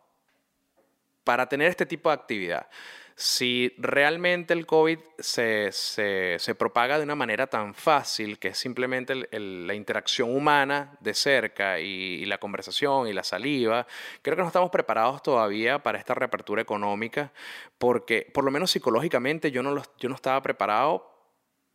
para 1.24 1.48
tener 1.48 1.68
este 1.68 1.86
tipo 1.86 2.08
de 2.08 2.14
actividad. 2.14 2.68
Si 3.14 3.74
realmente 3.76 4.54
el 4.54 4.64
COVID 4.64 4.98
se, 5.18 5.72
se, 5.72 6.36
se 6.38 6.54
propaga 6.54 6.96
de 6.96 7.04
una 7.04 7.14
manera 7.14 7.48
tan 7.48 7.74
fácil, 7.74 8.38
que 8.38 8.48
es 8.48 8.58
simplemente 8.58 9.14
la 9.14 9.74
interacción 9.74 10.34
humana 10.34 10.96
de 11.00 11.12
cerca 11.12 11.80
y, 11.80 12.24
la 12.24 12.38
conversación 12.38 13.08
y 13.08 13.12
la 13.12 13.22
saliva, 13.22 13.86
creo 14.22 14.36
que 14.36 14.42
no 14.42 14.48
estamos 14.48 14.70
preparados 14.70 15.22
todavía 15.22 15.82
para 15.82 15.98
esta 15.98 16.14
reapertura 16.14 16.62
económica, 16.62 17.30
porque 17.76 18.30
por 18.32 18.42
lo 18.42 18.50
menos 18.50 18.70
psicológicamente 18.70 19.50
yo 19.50 19.62
no, 19.62 19.82
yo 19.98 20.08
no 20.08 20.14
estaba 20.14 20.40
preparado 20.40 21.09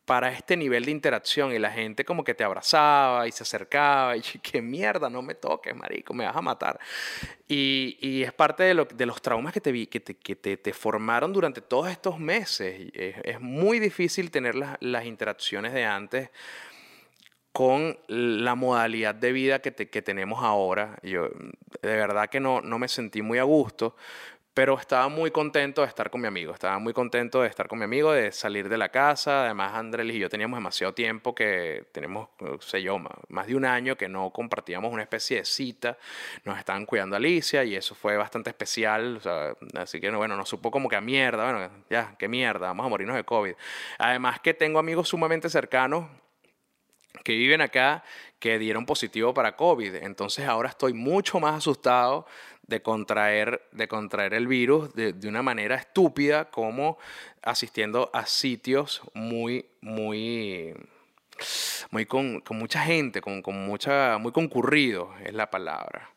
para 0.06 0.32
este 0.32 0.56
nivel 0.56 0.86
de 0.86 0.92
interacción 0.92 1.52
y 1.52 1.60
la 1.60 1.72
gente 1.72 2.06
como 2.06 2.24
que 2.24 2.36
te 2.36 2.44
abrazaba 2.44 3.28
y 3.28 3.32
se 3.32 3.44
acercaba 3.44 4.16
y 4.16 4.22
qué 4.22 4.62
mierda, 4.62 5.10
no 5.10 5.22
me 5.22 5.36
toques, 5.36 5.76
marico, 5.76 6.14
me 6.14 6.26
vas 6.26 6.36
a 6.36 6.42
matar. 6.42 6.80
Y, 7.48 7.98
y 8.00 8.24
es 8.24 8.32
parte 8.32 8.64
de, 8.64 8.74
lo, 8.76 8.86
de, 8.86 9.06
los 9.06 9.22
traumas 9.22 9.52
que, 9.52 9.62
te, 9.62 9.72
vi, 9.72 9.88
que, 9.88 10.00
te, 10.00 10.16
que 10.16 10.36
te, 10.36 10.58
te, 10.58 10.74
formaron 10.74 11.34
durante 11.34 11.62
todos 11.62 11.90
estos 11.90 12.20
meses. 12.20 12.92
Es, 12.94 13.16
es 13.24 13.42
muy 13.42 13.80
difícil 13.80 14.30
tener 14.30 14.56
las, 14.56 14.78
las, 14.80 15.06
interacciones 15.06 15.74
de 15.74 15.86
antes 15.86 16.30
con 17.52 17.98
la 18.08 18.54
modalidad 18.56 19.16
de 19.16 19.32
vida 19.32 19.60
que, 19.60 19.74
que 19.74 20.02
tenemos 20.02 20.44
ahora. 20.44 20.98
Yo 21.02 21.30
de 21.82 21.96
verdad 21.96 22.30
que 22.30 22.40
no, 22.40 22.62
no 22.62 22.78
me 22.78 22.88
sentí 22.88 23.22
muy 23.22 23.40
a 23.40 23.44
gusto, 23.44 23.96
pero 24.56 24.80
estaba 24.80 25.10
muy 25.10 25.32
contento 25.32 25.82
de 25.82 25.88
estar 25.90 26.10
con 26.10 26.22
mi 26.22 26.28
amigo, 26.28 26.54
estaba 26.54 26.80
muy 26.80 26.94
contento 26.94 27.42
de 27.42 27.50
estar 27.50 27.68
con 27.68 27.78
mi 27.78 27.84
amigo, 27.84 28.14
de 28.14 28.32
salir 28.32 28.70
de 28.70 28.78
la 28.78 28.88
casa. 28.88 29.44
Además, 29.44 29.74
Andrés 29.74 30.16
y 30.16 30.18
yo 30.18 30.30
teníamos 30.30 30.58
demasiado 30.58 30.94
tiempo 30.94 31.36
que 31.36 31.84
tenemos, 31.92 32.30
no 32.40 32.62
sé 32.62 32.82
yo, 32.82 32.98
más 33.28 33.48
de 33.48 33.56
un 33.58 33.66
año 33.66 33.98
que 33.98 34.08
no 34.08 34.30
compartíamos 34.30 34.94
una 34.94 35.04
especie 35.04 35.40
de 35.40 35.46
cita. 35.46 35.98
Nos 36.46 36.58
estaban 36.58 36.86
cuidando 36.86 37.18
Alicia 37.18 37.66
y 37.66 37.76
eso 37.76 37.96
fue 37.96 38.16
bastante 38.16 38.50
especial. 38.50 39.20
así 39.74 40.00
que, 40.00 40.10
bueno, 40.12 40.38
nos 40.38 40.48
supo 40.48 40.72
como 40.72 40.88
que 40.88 40.96
a 40.96 41.02
mierda, 41.02 41.52
bueno, 41.52 41.70
ya, 41.90 42.16
qué 42.18 42.30
mierda, 42.30 42.68
vamos 42.68 42.86
a 42.86 42.90
morirnos 42.90 43.18
de 43.18 43.26
COVID. 43.26 43.56
Además 44.00 44.40
que 44.40 44.54
tengo 44.54 44.80
amigos 44.80 45.10
sumamente 45.10 45.50
cercanos 45.50 46.08
que 47.24 47.34
viven 47.34 47.62
acá 47.62 48.04
que 48.40 48.60
dieron 48.60 48.86
positivo 48.86 49.34
para 49.34 49.56
COVID. 49.56 49.96
Entonces 49.96 50.48
ahora 50.48 50.70
estoy 50.70 50.94
mucho 50.94 51.40
más 51.40 51.56
asustado 51.56 52.28
de 52.68 52.82
contraer, 52.82 53.68
de 53.72 53.88
contraer 53.88 54.34
el 54.34 54.48
virus 54.48 54.94
de, 54.94 55.14
de, 55.14 55.28
una 55.28 55.44
manera 55.44 55.76
estúpida 55.76 56.50
como 56.50 56.98
asistiendo 57.42 58.10
a 58.14 58.26
sitios 58.26 59.02
muy, 59.14 59.66
muy, 59.82 60.74
muy 61.92 62.06
con, 62.06 62.42
con 62.42 62.58
mucha 62.58 62.82
gente, 62.82 63.22
con, 63.22 63.42
con, 63.42 63.66
mucha, 63.66 64.18
muy 64.18 64.32
concurrido 64.32 65.14
es 65.24 65.34
la 65.34 65.50
palabra. 65.50 66.10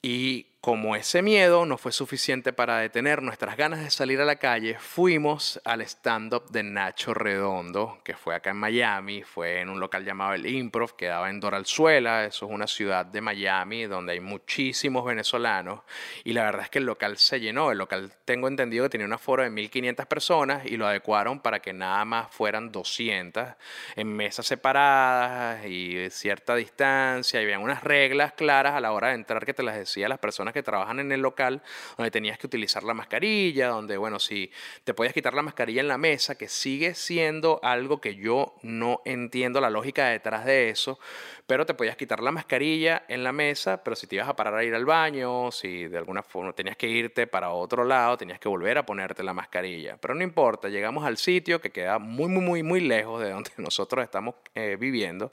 Y 0.00 0.46
como 0.60 0.96
ese 0.96 1.22
miedo 1.22 1.66
no 1.66 1.78
fue 1.78 1.92
suficiente 1.92 2.52
para 2.52 2.78
detener 2.78 3.22
nuestras 3.22 3.56
ganas 3.56 3.80
de 3.80 3.90
salir 3.90 4.20
a 4.20 4.24
la 4.24 4.36
calle, 4.36 4.76
fuimos 4.80 5.60
al 5.64 5.82
stand-up 5.82 6.50
de 6.50 6.64
Nacho 6.64 7.14
Redondo, 7.14 8.00
que 8.02 8.14
fue 8.14 8.34
acá 8.34 8.50
en 8.50 8.56
Miami, 8.56 9.22
fue 9.22 9.60
en 9.60 9.68
un 9.68 9.78
local 9.78 10.04
llamado 10.04 10.34
El 10.34 10.46
Improv, 10.46 10.96
que 10.96 11.06
daba 11.06 11.30
en 11.30 11.38
Doralzuela, 11.38 12.24
eso 12.24 12.46
es 12.46 12.52
una 12.52 12.66
ciudad 12.66 13.06
de 13.06 13.20
Miami 13.20 13.84
donde 13.84 14.14
hay 14.14 14.20
muchísimos 14.20 15.04
venezolanos, 15.04 15.82
y 16.24 16.32
la 16.32 16.42
verdad 16.42 16.62
es 16.62 16.70
que 16.70 16.80
el 16.80 16.86
local 16.86 17.18
se 17.18 17.38
llenó, 17.38 17.70
el 17.70 17.78
local 17.78 18.12
tengo 18.24 18.48
entendido 18.48 18.84
que 18.84 18.90
tenía 18.90 19.06
un 19.06 19.12
aforo 19.12 19.44
de 19.44 19.50
1500 19.50 20.06
personas 20.06 20.66
y 20.66 20.76
lo 20.76 20.88
adecuaron 20.88 21.38
para 21.38 21.60
que 21.60 21.72
nada 21.72 22.04
más 22.04 22.32
fueran 22.32 22.72
200 22.72 23.46
en 23.94 24.08
mesas 24.08 24.44
separadas 24.44 25.64
y 25.66 26.10
cierta 26.10 26.56
distancia, 26.56 27.40
y 27.40 27.44
había 27.44 27.60
unas 27.60 27.84
reglas 27.84 28.32
claras 28.32 28.74
a 28.74 28.80
la 28.80 28.90
hora 28.90 29.08
de 29.08 29.14
entrar 29.14 29.46
que 29.46 29.54
te 29.54 29.62
las 29.62 29.76
decía 29.76 30.08
las 30.08 30.18
personas 30.18 30.47
que 30.52 30.62
trabajan 30.62 31.00
en 31.00 31.12
el 31.12 31.20
local, 31.20 31.62
donde 31.96 32.10
tenías 32.10 32.38
que 32.38 32.46
utilizar 32.46 32.82
la 32.82 32.94
mascarilla, 32.94 33.68
donde, 33.68 33.96
bueno, 33.96 34.18
si 34.18 34.50
te 34.84 34.94
podías 34.94 35.14
quitar 35.14 35.34
la 35.34 35.42
mascarilla 35.42 35.80
en 35.80 35.88
la 35.88 35.98
mesa, 35.98 36.36
que 36.36 36.48
sigue 36.48 36.94
siendo 36.94 37.60
algo 37.62 38.00
que 38.00 38.16
yo 38.16 38.54
no 38.62 39.00
entiendo 39.04 39.60
la 39.60 39.70
lógica 39.70 40.08
detrás 40.08 40.44
de 40.44 40.70
eso, 40.70 40.98
pero 41.46 41.64
te 41.64 41.74
podías 41.74 41.96
quitar 41.96 42.22
la 42.22 42.30
mascarilla 42.30 43.04
en 43.08 43.24
la 43.24 43.32
mesa, 43.32 43.82
pero 43.82 43.96
si 43.96 44.06
te 44.06 44.16
ibas 44.16 44.28
a 44.28 44.36
parar 44.36 44.54
a 44.54 44.64
ir 44.64 44.74
al 44.74 44.84
baño, 44.84 45.50
si 45.50 45.88
de 45.88 45.96
alguna 45.96 46.22
forma 46.22 46.52
tenías 46.52 46.76
que 46.76 46.88
irte 46.88 47.26
para 47.26 47.50
otro 47.50 47.84
lado, 47.84 48.16
tenías 48.16 48.38
que 48.38 48.48
volver 48.48 48.76
a 48.76 48.84
ponerte 48.84 49.22
la 49.22 49.32
mascarilla. 49.32 49.96
Pero 49.96 50.14
no 50.14 50.22
importa, 50.22 50.68
llegamos 50.68 51.06
al 51.06 51.16
sitio 51.16 51.58
que 51.60 51.70
queda 51.70 51.98
muy, 51.98 52.28
muy, 52.28 52.42
muy, 52.42 52.62
muy 52.62 52.80
lejos 52.80 53.22
de 53.22 53.30
donde 53.30 53.50
nosotros 53.56 54.04
estamos 54.04 54.34
eh, 54.54 54.76
viviendo. 54.78 55.32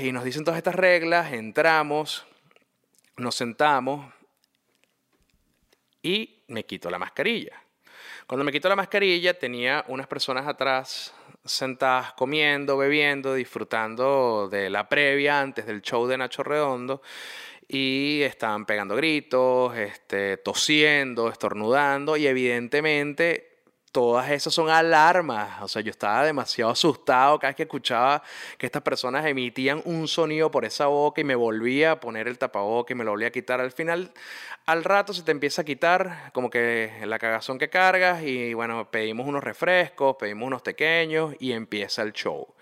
Y 0.00 0.12
nos 0.12 0.22
dicen 0.22 0.44
todas 0.44 0.58
estas 0.58 0.76
reglas, 0.76 1.32
entramos, 1.32 2.27
nos 3.18 3.34
sentamos 3.34 4.12
y 6.02 6.44
me 6.48 6.64
quito 6.64 6.90
la 6.90 6.98
mascarilla. 6.98 7.62
Cuando 8.26 8.44
me 8.44 8.52
quito 8.52 8.68
la 8.68 8.76
mascarilla 8.76 9.38
tenía 9.38 9.84
unas 9.88 10.06
personas 10.06 10.46
atrás 10.46 11.14
sentadas 11.44 12.12
comiendo, 12.12 12.76
bebiendo, 12.76 13.34
disfrutando 13.34 14.48
de 14.50 14.70
la 14.70 14.88
previa 14.88 15.40
antes 15.40 15.66
del 15.66 15.82
show 15.82 16.06
de 16.06 16.18
Nacho 16.18 16.42
Redondo 16.42 17.02
y 17.66 18.22
estaban 18.22 18.64
pegando 18.66 18.96
gritos, 18.96 19.76
este, 19.76 20.36
tosiendo, 20.38 21.28
estornudando 21.28 22.16
y 22.16 22.26
evidentemente 22.26 23.47
todas 23.92 24.30
esas 24.30 24.52
son 24.54 24.70
alarmas. 24.70 25.62
O 25.62 25.68
sea, 25.68 25.82
yo 25.82 25.90
estaba 25.90 26.24
demasiado 26.24 26.70
asustado 26.70 27.38
cada 27.38 27.50
vez 27.50 27.56
que 27.56 27.62
escuchaba 27.64 28.22
que 28.56 28.66
estas 28.66 28.82
personas 28.82 29.26
emitían 29.26 29.82
un 29.84 30.08
sonido 30.08 30.50
por 30.50 30.64
esa 30.64 30.86
boca 30.86 31.20
y 31.20 31.24
me 31.24 31.34
volvía 31.34 31.92
a 31.92 32.00
poner 32.00 32.28
el 32.28 32.38
tapaboca 32.38 32.92
y 32.92 32.96
me 32.96 33.04
lo 33.04 33.12
volvía 33.12 33.28
a 33.28 33.32
quitar. 33.32 33.60
Al 33.60 33.72
final, 33.72 34.12
al 34.66 34.84
rato 34.84 35.12
se 35.12 35.22
te 35.22 35.32
empieza 35.32 35.62
a 35.62 35.64
quitar 35.64 36.30
como 36.32 36.50
que 36.50 36.92
la 37.04 37.18
cagazón 37.18 37.58
que 37.58 37.70
cargas 37.70 38.22
y 38.22 38.54
bueno, 38.54 38.90
pedimos 38.90 39.26
unos 39.26 39.42
refrescos, 39.42 40.16
pedimos 40.18 40.46
unos 40.46 40.62
pequeños 40.62 41.34
y 41.40 41.52
empieza 41.52 42.02
el 42.02 42.12
show. 42.12 42.54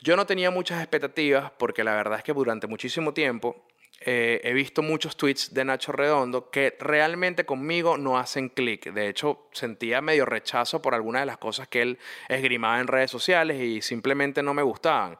Yo 0.00 0.16
no 0.16 0.26
tenía 0.26 0.50
muchas 0.50 0.80
expectativas 0.80 1.50
porque 1.58 1.82
la 1.82 1.94
verdad 1.94 2.18
es 2.18 2.24
que 2.24 2.32
durante 2.32 2.66
muchísimo 2.66 3.14
tiempo 3.14 3.64
eh, 4.06 4.40
he 4.44 4.52
visto 4.52 4.82
muchos 4.82 5.16
tweets 5.16 5.54
de 5.54 5.64
Nacho 5.64 5.92
Redondo 5.92 6.50
que 6.50 6.76
realmente 6.78 7.46
conmigo 7.46 7.96
no 7.96 8.18
hacen 8.18 8.48
clic. 8.50 8.92
De 8.92 9.08
hecho, 9.08 9.48
sentía 9.52 10.00
medio 10.00 10.26
rechazo 10.26 10.82
por 10.82 10.94
algunas 10.94 11.22
de 11.22 11.26
las 11.26 11.38
cosas 11.38 11.68
que 11.68 11.82
él 11.82 11.98
esgrimaba 12.28 12.80
en 12.80 12.86
redes 12.86 13.10
sociales 13.10 13.60
y 13.60 13.80
simplemente 13.82 14.42
no 14.42 14.52
me 14.52 14.62
gustaban. 14.62 15.18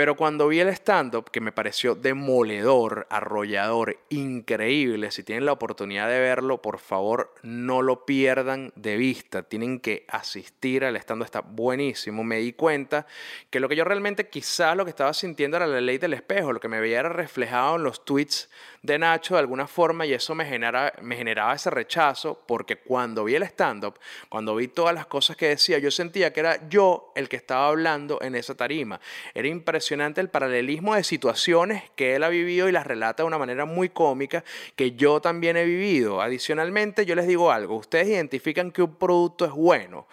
Pero 0.00 0.16
cuando 0.16 0.48
vi 0.48 0.60
el 0.60 0.70
stand-up, 0.70 1.30
que 1.30 1.42
me 1.42 1.52
pareció 1.52 1.94
demoledor, 1.94 3.06
arrollador, 3.10 3.98
increíble, 4.08 5.10
si 5.10 5.22
tienen 5.22 5.44
la 5.44 5.52
oportunidad 5.52 6.08
de 6.08 6.18
verlo, 6.18 6.62
por 6.62 6.78
favor 6.78 7.34
no 7.42 7.82
lo 7.82 8.06
pierdan 8.06 8.72
de 8.76 8.96
vista. 8.96 9.42
Tienen 9.42 9.78
que 9.78 10.06
asistir 10.08 10.86
al 10.86 10.96
stand-up, 10.96 11.26
está 11.26 11.42
buenísimo. 11.42 12.24
Me 12.24 12.38
di 12.38 12.54
cuenta 12.54 13.06
que 13.50 13.60
lo 13.60 13.68
que 13.68 13.76
yo 13.76 13.84
realmente 13.84 14.30
quizás 14.30 14.74
lo 14.74 14.86
que 14.86 14.90
estaba 14.90 15.12
sintiendo 15.12 15.58
era 15.58 15.66
la 15.66 15.82
ley 15.82 15.98
del 15.98 16.14
espejo, 16.14 16.54
lo 16.54 16.60
que 16.60 16.68
me 16.68 16.80
veía 16.80 17.00
era 17.00 17.10
reflejado 17.10 17.76
en 17.76 17.82
los 17.82 18.02
tweets 18.02 18.48
de 18.82 18.98
Nacho 18.98 19.34
de 19.34 19.40
alguna 19.40 19.66
forma 19.66 20.06
y 20.06 20.14
eso 20.14 20.34
me, 20.34 20.46
genera, 20.46 20.94
me 21.02 21.14
generaba 21.14 21.52
ese 21.52 21.68
rechazo 21.68 22.42
porque 22.46 22.76
cuando 22.76 23.24
vi 23.24 23.34
el 23.34 23.42
stand-up, 23.42 23.98
cuando 24.30 24.56
vi 24.56 24.68
todas 24.68 24.94
las 24.94 25.04
cosas 25.04 25.36
que 25.36 25.48
decía, 25.48 25.78
yo 25.78 25.90
sentía 25.90 26.32
que 26.32 26.40
era 26.40 26.66
yo 26.70 27.12
el 27.14 27.28
que 27.28 27.36
estaba 27.36 27.68
hablando 27.68 28.18
en 28.22 28.34
esa 28.34 28.54
tarima. 28.54 28.98
Era 29.34 29.46
impresionante 29.46 29.89
el 29.90 30.28
paralelismo 30.28 30.94
de 30.94 31.02
situaciones 31.02 31.82
que 31.96 32.14
él 32.14 32.22
ha 32.22 32.28
vivido 32.28 32.68
y 32.68 32.72
las 32.72 32.86
relata 32.86 33.22
de 33.22 33.26
una 33.26 33.38
manera 33.38 33.64
muy 33.64 33.88
cómica 33.88 34.44
que 34.76 34.92
yo 34.92 35.20
también 35.20 35.56
he 35.56 35.64
vivido. 35.64 36.22
Adicionalmente, 36.22 37.06
yo 37.06 37.16
les 37.16 37.26
digo 37.26 37.50
algo, 37.50 37.76
ustedes 37.76 38.08
identifican 38.08 38.70
que 38.70 38.82
un 38.82 38.94
producto 38.94 39.44
es 39.44 39.52
bueno 39.52 40.06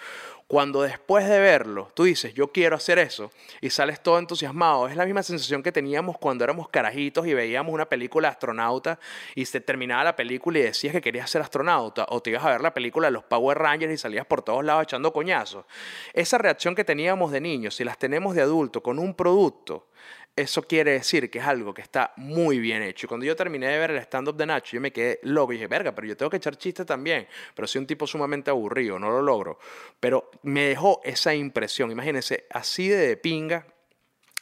cuando 0.48 0.82
después 0.82 1.28
de 1.28 1.40
verlo, 1.40 1.92
tú 1.94 2.06
dices, 2.06 2.34
yo 2.34 2.54
quiero 2.54 2.78
hacer 2.78 3.00
eso, 3.00 3.32
y 3.60 3.70
sales 3.70 4.02
todo 4.02 4.18
entusiasmado, 4.18 4.88
es 4.88 4.96
la 4.96 5.06
misma 5.06 5.22
sensación 5.22 5.62
que 5.62 5.74
teníamos 5.74 6.18
cuando 6.18 6.46
éramos 6.46 6.70
carajitos 6.70 7.28
y 7.28 7.34
veíamos 7.34 7.74
una 7.74 7.90
película 7.90 8.30
astronauta 8.30 8.98
y 9.36 9.46
se 9.46 9.60
terminaba 9.60 10.06
la 10.06 10.16
película 10.16 10.60
y 10.60 10.62
decías 10.62 10.94
que 10.94 11.02
querías 11.02 11.30
ser 11.30 11.42
astronauta, 11.42 12.06
o 12.10 12.22
te 12.22 12.30
ibas 12.30 12.46
a 12.46 12.52
ver 12.52 12.62
la 12.62 12.74
película 12.74 13.08
de 13.08 13.12
los 13.12 13.26
Power 13.26 13.58
Rangers 13.58 13.94
y 13.94 13.98
salías 13.98 14.26
por 14.26 14.42
todos 14.42 14.64
lados 14.64 14.84
echando 14.84 15.12
coñazos. 15.12 15.66
Esa 16.14 16.38
reacción 16.38 16.76
que 16.76 16.86
teníamos 16.86 17.32
de 17.32 17.42
niños, 17.42 17.76
si 17.76 17.84
las 17.84 17.98
tenemos 17.98 18.34
de 18.34 18.42
adulto 18.42 18.82
con 18.82 19.00
un 19.00 19.16
producto, 19.16 19.88
eso 20.38 20.62
quiere 20.62 20.91
decir 20.91 21.32
que 21.32 21.39
es 21.39 21.45
algo 21.45 21.73
que 21.73 21.82
está 21.82 22.13
muy 22.15 22.60
bien 22.60 22.84
hecho. 22.84 23.08
Cuando 23.08 23.26
yo 23.26 23.36
terminé 23.36 23.67
de 23.67 23.80
ver 23.80 23.91
el 23.91 23.97
stand-up 23.97 24.38
de 24.38 24.45
Nacho, 24.45 24.76
yo 24.76 24.82
me 24.82 24.93
quedé 24.93 25.19
loco 25.23 25.52
y 25.52 25.56
dije, 25.56 25.67
verga, 25.67 25.95
pero 25.95 26.08
yo 26.08 26.15
tengo 26.15 26.30
que 26.30 26.38
echar 26.38 26.56
chistes 26.58 26.86
también. 26.86 27.28
Pero 27.56 27.67
soy 27.67 27.80
un 27.80 27.88
tipo 27.88 28.06
sumamente 28.06 28.52
aburrido, 28.52 29.00
no 29.00 29.10
lo 29.10 29.21
logro. 29.23 29.58
Pero 30.00 30.30
me 30.43 30.65
dejó 30.65 31.02
esa 31.04 31.34
impresión. 31.34 31.91
Imagínense, 31.91 32.45
así 32.52 32.88
de 32.88 33.17
pinga 33.17 33.65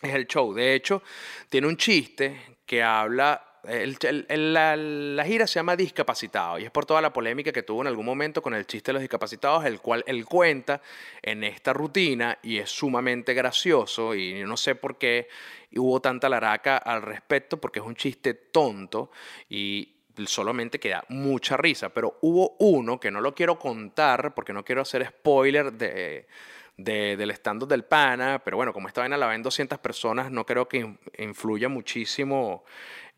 es 0.01 0.13
el 0.13 0.27
show. 0.27 0.53
De 0.53 0.75
hecho, 0.75 1.01
tiene 1.49 1.67
un 1.67 1.77
chiste 1.77 2.58
que 2.65 2.84
habla 2.84 3.55
la, 3.67 5.23
gira 5.25 5.47
se 5.47 5.60
llama 5.60 5.75
Discapacitado 5.75 6.60
y 6.60 6.65
es 6.65 6.71
por 6.71 6.86
toda 6.86 7.01
la 7.01 7.12
polémica 7.12 7.51
que 7.51 7.63
tuvo 7.63 7.82
en 7.82 7.88
algún 7.88 8.06
momento 8.06 8.41
con 8.41 8.54
el 8.54 8.65
chiste 8.65 8.89
de 8.89 8.93
los 8.93 9.01
discapacitados, 9.01 9.65
el 9.65 9.80
cual 9.82 10.04
él 10.08 10.25
cuenta 10.25 10.82
en 11.21 11.43
esta 11.43 11.73
rutina 11.73 12.38
y 12.43 12.58
es 12.58 12.69
sumamente 12.69 13.34
gracioso 13.34 14.15
y 14.15 14.43
no 14.43 14.58
sé 14.58 14.75
por 14.75 14.97
qué 14.97 15.28
hubo 15.75 15.99
tanta 15.99 16.30
laraca 16.30 16.78
al 16.78 17.01
respecto 17.01 17.58
porque 17.58 17.80
es 17.80 17.86
un 17.86 17.95
chiste 17.95 18.34
tonto 18.34 19.12
y 19.49 19.95
solamente 20.25 20.80
queda 20.80 21.04
mucha 21.10 21.58
risa, 21.58 21.89
pero 21.89 22.17
hubo 22.21 22.56
uno 22.60 22.99
que 22.99 23.12
no 23.12 23.19
lo 23.21 23.36
quiero 23.36 23.60
contar 23.60 24.34
porque 24.34 24.54
no 24.54 24.63
quiero 24.63 24.82
hacer 24.82 25.06
spoiler 25.08 25.73
de, 25.73 26.28
del 26.78 27.32
stand 27.32 27.67
del 27.67 27.84
pana, 27.84 28.41
pero 28.43 28.58
bueno, 28.58 28.71
como 28.71 28.88
esta 28.88 29.01
vaina 29.01 29.17
la 29.17 29.28
ven 29.28 29.43
200 29.43 29.80
personas, 29.80 30.32
no 30.32 30.45
creo 30.45 30.67
que 30.67 30.95
influya 31.17 31.69
muchísimo 31.69 32.63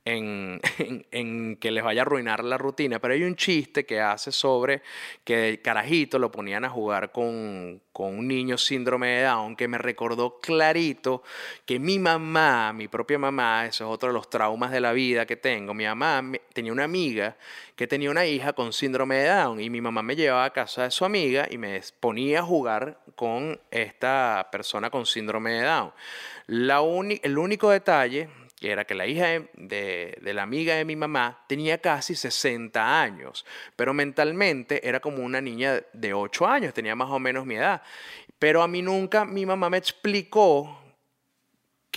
en, 1.12 1.58
que 1.60 1.72
les 1.72 1.84
vaya 1.84 2.02
a 2.02 2.04
arruinar 2.04 2.44
la 2.44 2.58
rutina, 2.58 3.00
pero 3.00 3.14
hay 3.14 3.24
un 3.24 3.36
chiste 3.36 3.86
que 3.86 4.00
hace 4.00 4.32
sobre 4.32 4.82
que 5.26 5.60
carajito 5.62 6.18
lo 6.18 6.32
ponían 6.32 6.64
a 6.64 6.70
jugar 6.70 7.12
con, 7.12 7.82
con 7.92 8.18
un 8.18 8.28
niño 8.28 8.58
síndrome 8.58 9.08
de 9.08 9.24
Down 9.24 9.56
que 9.58 9.68
me 9.68 9.78
recordó 9.78 10.40
clarito 10.40 11.24
que 11.66 11.78
mi 11.80 12.00
mamá, 12.00 12.72
mi 12.72 12.88
propia 12.88 13.20
mamá, 13.20 13.66
eso 13.66 13.84
es 13.84 13.94
otro 13.94 14.10
de 14.10 14.14
los 14.14 14.30
traumas 14.30 14.72
de 14.72 14.80
la 14.80 14.94
vida 14.94 15.26
que 15.26 15.36
tengo, 15.36 15.74
mi 15.74 15.84
mamá 15.84 16.24
tenía 16.54 16.72
una 16.72 16.86
amiga 16.86 17.36
que 17.76 17.86
tenía 17.86 18.10
una 18.10 18.26
hija 18.26 18.54
con 18.54 18.72
síndrome 18.72 19.18
de 19.18 19.28
Down 19.28 19.60
y 19.60 19.70
mi 19.70 19.82
mamá 19.82 20.02
me 20.04 20.16
llevaba 20.16 20.46
a 20.46 20.54
casa 20.54 20.84
de 20.84 20.92
su 20.92 21.04
amiga 21.04 21.48
y 21.50 21.58
me 21.58 21.82
ponía 22.00 22.40
a 22.40 22.44
jugar 22.44 23.00
con 23.16 23.60
esta 23.72 24.48
persona 24.52 24.90
con 24.90 25.06
síndrome 25.06 25.52
de 25.52 25.64
Down. 25.64 25.92
La 26.48 26.80
el 26.80 27.38
único 27.38 27.70
detalle 27.72 28.30
que 28.60 28.72
era 28.72 28.86
que 28.86 28.96
la 28.96 29.06
hija 29.06 29.28
de, 29.54 30.18
la 30.22 30.44
amiga 30.44 30.76
de 30.76 30.86
mi 30.86 30.96
mamá 30.96 31.44
tenía 31.48 31.78
casi 31.78 32.16
60 32.16 33.02
años, 33.02 33.46
pero 33.76 33.94
mentalmente 33.94 34.88
era 34.88 35.00
como 35.00 35.24
una 35.24 35.42
niña 35.42 35.84
de 35.94 36.14
8 36.14 36.48
años, 36.48 36.74
tenía 36.74 36.96
más 36.96 37.10
o 37.10 37.20
menos 37.20 37.46
mi 37.46 37.56
edad. 37.56 37.84
Pero 38.40 38.62
a 38.64 38.68
mí 38.68 38.82
nunca 38.82 39.26
mi 39.26 39.46
mamá 39.46 39.70
me 39.70 39.78
explicó 39.78 40.87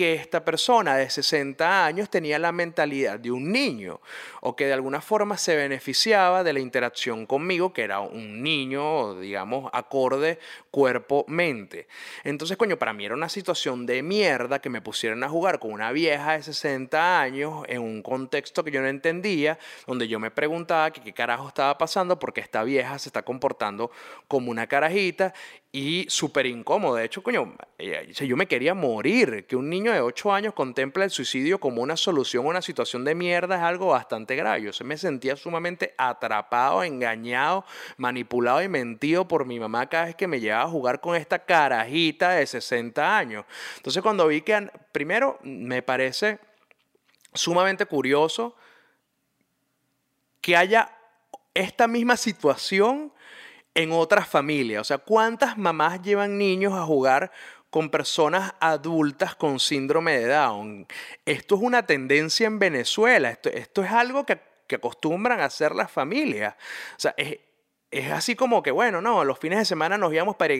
que 0.00 0.14
esta 0.14 0.42
persona 0.42 0.96
de 0.96 1.10
60 1.10 1.84
años 1.84 2.08
tenía 2.08 2.38
la 2.38 2.52
mentalidad 2.52 3.20
de 3.20 3.30
un 3.30 3.52
niño 3.52 4.00
o 4.40 4.56
que 4.56 4.64
de 4.64 4.72
alguna 4.72 5.02
forma 5.02 5.36
se 5.36 5.54
beneficiaba 5.54 6.42
de 6.42 6.54
la 6.54 6.60
interacción 6.60 7.26
conmigo, 7.26 7.74
que 7.74 7.82
era 7.82 8.00
un 8.00 8.42
niño, 8.42 9.20
digamos, 9.20 9.68
acorde 9.74 10.38
cuerpo-mente. 10.70 11.86
Entonces, 12.24 12.56
coño, 12.56 12.78
para 12.78 12.94
mí 12.94 13.04
era 13.04 13.14
una 13.14 13.28
situación 13.28 13.84
de 13.84 14.02
mierda 14.02 14.62
que 14.62 14.70
me 14.70 14.80
pusieran 14.80 15.22
a 15.22 15.28
jugar 15.28 15.58
con 15.58 15.70
una 15.70 15.92
vieja 15.92 16.32
de 16.32 16.44
60 16.44 17.20
años 17.20 17.64
en 17.68 17.82
un 17.82 18.00
contexto 18.00 18.64
que 18.64 18.70
yo 18.70 18.80
no 18.80 18.88
entendía, 18.88 19.58
donde 19.86 20.08
yo 20.08 20.18
me 20.18 20.30
preguntaba 20.30 20.92
qué 20.92 21.12
carajo 21.12 21.48
estaba 21.48 21.76
pasando 21.76 22.18
porque 22.18 22.40
esta 22.40 22.64
vieja 22.64 22.98
se 22.98 23.10
está 23.10 23.20
comportando 23.20 23.90
como 24.28 24.50
una 24.50 24.66
carajita 24.66 25.34
y 25.72 26.06
súper 26.08 26.46
incómodo. 26.46 26.96
De 26.96 27.04
hecho, 27.04 27.22
coño, 27.22 27.54
eh, 27.78 28.12
yo 28.12 28.36
me 28.36 28.46
quería 28.46 28.74
morir. 28.74 29.46
Que 29.46 29.54
un 29.54 29.70
niño 29.70 29.92
de 29.92 30.00
8 30.00 30.32
años 30.32 30.54
contemple 30.54 31.04
el 31.04 31.10
suicidio 31.10 31.60
como 31.60 31.80
una 31.80 31.96
solución 31.96 32.44
a 32.46 32.48
una 32.48 32.62
situación 32.62 33.04
de 33.04 33.14
mierda 33.14 33.56
es 33.56 33.62
algo 33.62 33.88
bastante 33.88 34.34
grave. 34.34 34.62
Yo 34.62 34.84
me 34.84 34.98
sentía 34.98 35.36
sumamente 35.36 35.94
atrapado, 35.96 36.82
engañado, 36.82 37.64
manipulado 37.98 38.62
y 38.62 38.68
mentido 38.68 39.28
por 39.28 39.46
mi 39.46 39.60
mamá 39.60 39.88
cada 39.88 40.06
vez 40.06 40.16
que 40.16 40.26
me 40.26 40.40
llevaba 40.40 40.64
a 40.64 40.68
jugar 40.68 41.00
con 41.00 41.14
esta 41.14 41.38
carajita 41.38 42.30
de 42.32 42.46
60 42.46 43.16
años. 43.16 43.44
Entonces, 43.76 44.02
cuando 44.02 44.26
vi 44.26 44.42
que, 44.42 44.70
primero, 44.90 45.38
me 45.42 45.82
parece 45.82 46.40
sumamente 47.32 47.86
curioso 47.86 48.56
que 50.40 50.56
haya 50.56 50.96
esta 51.54 51.86
misma 51.86 52.16
situación 52.16 53.12
en 53.74 53.92
otras 53.92 54.28
familias. 54.28 54.80
O 54.80 54.84
sea, 54.84 54.98
¿cuántas 54.98 55.56
mamás 55.56 56.02
llevan 56.02 56.38
niños 56.38 56.72
a 56.74 56.84
jugar 56.84 57.30
con 57.70 57.90
personas 57.90 58.54
adultas 58.60 59.34
con 59.34 59.60
síndrome 59.60 60.18
de 60.18 60.26
Down? 60.26 60.86
Esto 61.24 61.54
es 61.54 61.60
una 61.62 61.86
tendencia 61.86 62.46
en 62.46 62.58
Venezuela. 62.58 63.30
Esto, 63.30 63.48
esto 63.50 63.82
es 63.82 63.90
algo 63.90 64.26
que, 64.26 64.40
que, 64.66 64.76
acostumbran 64.76 65.40
a 65.40 65.46
hacer 65.46 65.74
las 65.74 65.90
familias. 65.90 66.54
O 66.96 67.00
sea, 67.00 67.14
es, 67.16 67.38
es 67.90 68.10
así 68.12 68.36
como 68.36 68.62
que, 68.62 68.70
bueno, 68.70 69.00
no, 69.00 69.24
los 69.24 69.38
fines 69.38 69.58
de 69.58 69.64
semana 69.64 69.98
nos 69.98 70.12
íbamos 70.12 70.36
para 70.36 70.54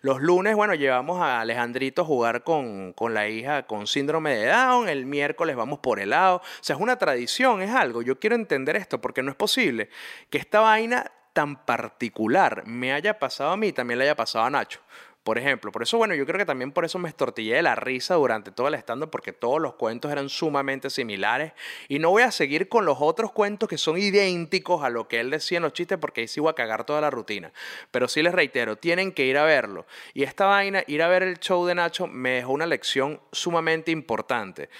los 0.00 0.20
lunes, 0.20 0.56
bueno, 0.56 0.74
llevamos 0.74 1.20
a 1.20 1.40
Alejandrito 1.40 2.02
a 2.02 2.04
jugar 2.04 2.42
con, 2.42 2.92
con, 2.94 3.14
la 3.14 3.28
hija 3.28 3.64
con 3.64 3.86
síndrome 3.86 4.34
de 4.34 4.46
Down, 4.46 4.88
el 4.88 5.06
miércoles 5.06 5.54
vamos 5.54 5.78
por 5.78 6.00
helado. 6.00 6.36
O 6.38 6.42
sea, 6.60 6.74
es 6.76 6.82
una 6.82 6.96
tradición, 6.96 7.62
es 7.62 7.70
algo. 7.70 8.02
Yo 8.02 8.18
quiero 8.18 8.34
entender 8.34 8.74
esto 8.76 9.00
porque 9.00 9.22
no 9.22 9.30
es 9.30 9.36
posible 9.36 9.88
que 10.30 10.38
esta 10.38 10.60
vaina 10.60 11.12
tan 11.32 11.64
particular 11.64 12.66
me 12.66 12.92
haya 12.92 13.18
pasado 13.18 13.50
a 13.50 13.56
mí, 13.56 13.72
también 13.72 13.98
le 13.98 14.04
haya 14.04 14.16
pasado 14.16 14.44
a 14.44 14.50
Nacho. 14.50 14.80
Por 15.22 15.38
ejemplo, 15.38 15.70
por 15.70 15.84
eso, 15.84 15.98
bueno, 15.98 16.16
yo 16.16 16.26
creo 16.26 16.38
que 16.38 16.44
también 16.44 16.72
por 16.72 16.84
eso 16.84 16.98
me 16.98 17.08
estortillé 17.08 17.54
de 17.54 17.62
la 17.62 17.76
risa 17.76 18.16
durante 18.16 18.50
todo 18.50 18.66
el 18.66 18.74
stand 18.74 19.06
porque 19.06 19.32
todos 19.32 19.60
los 19.60 19.74
cuentos 19.74 20.10
eran 20.10 20.28
sumamente 20.28 20.90
similares. 20.90 21.52
Y 21.88 22.00
no 22.00 22.10
voy 22.10 22.22
a 22.22 22.32
seguir 22.32 22.68
con 22.68 22.84
los 22.84 22.98
otros 23.00 23.30
cuentos 23.30 23.68
que 23.68 23.78
son 23.78 23.98
idénticos 23.98 24.82
a 24.82 24.90
lo 24.90 25.06
que 25.06 25.20
él 25.20 25.30
decía 25.30 25.58
en 25.58 25.62
los 25.62 25.74
chistes, 25.74 25.98
porque 25.98 26.22
ahí 26.22 26.28
sí 26.28 26.40
voy 26.40 26.50
a 26.50 26.54
cagar 26.54 26.84
toda 26.84 27.00
la 27.00 27.10
rutina. 27.10 27.52
Pero 27.92 28.08
sí 28.08 28.20
les 28.20 28.34
reitero, 28.34 28.74
tienen 28.74 29.12
que 29.12 29.24
ir 29.24 29.38
a 29.38 29.44
verlo. 29.44 29.86
Y 30.12 30.24
esta 30.24 30.46
vaina, 30.46 30.82
ir 30.88 31.02
a 31.02 31.08
ver 31.08 31.22
el 31.22 31.38
show 31.38 31.64
de 31.66 31.76
Nacho, 31.76 32.08
me 32.08 32.30
dejó 32.30 32.50
una 32.50 32.66
lección 32.66 33.20
sumamente 33.30 33.92
importante 33.92 34.70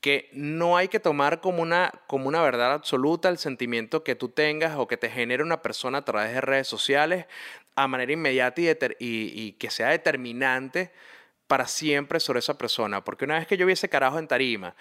que 0.00 0.30
no 0.32 0.76
hay 0.76 0.88
que 0.88 1.00
tomar 1.00 1.40
como 1.40 1.62
una, 1.62 1.92
como 2.06 2.28
una 2.28 2.42
verdad 2.42 2.72
absoluta 2.72 3.28
el 3.28 3.38
sentimiento 3.38 4.04
que 4.04 4.14
tú 4.14 4.28
tengas 4.28 4.76
o 4.76 4.86
que 4.86 4.96
te 4.96 5.10
genere 5.10 5.42
una 5.42 5.62
persona 5.62 5.98
a 5.98 6.04
través 6.04 6.32
de 6.32 6.40
redes 6.40 6.68
sociales 6.68 7.26
a 7.74 7.88
manera 7.88 8.12
inmediata 8.12 8.60
y, 8.98 9.52
que 9.52 9.70
sea 9.70 9.88
determinante 9.88 10.92
para 11.46 11.66
siempre 11.66 12.20
sobre 12.20 12.40
esa 12.40 12.58
persona. 12.58 13.02
Porque 13.04 13.24
una 13.24 13.38
vez 13.38 13.46
que 13.46 13.56
yo 13.56 13.66
vi 13.66 13.72
ese 13.72 13.88
carajo 13.88 14.18
en 14.18 14.28
tarima, 14.28 14.76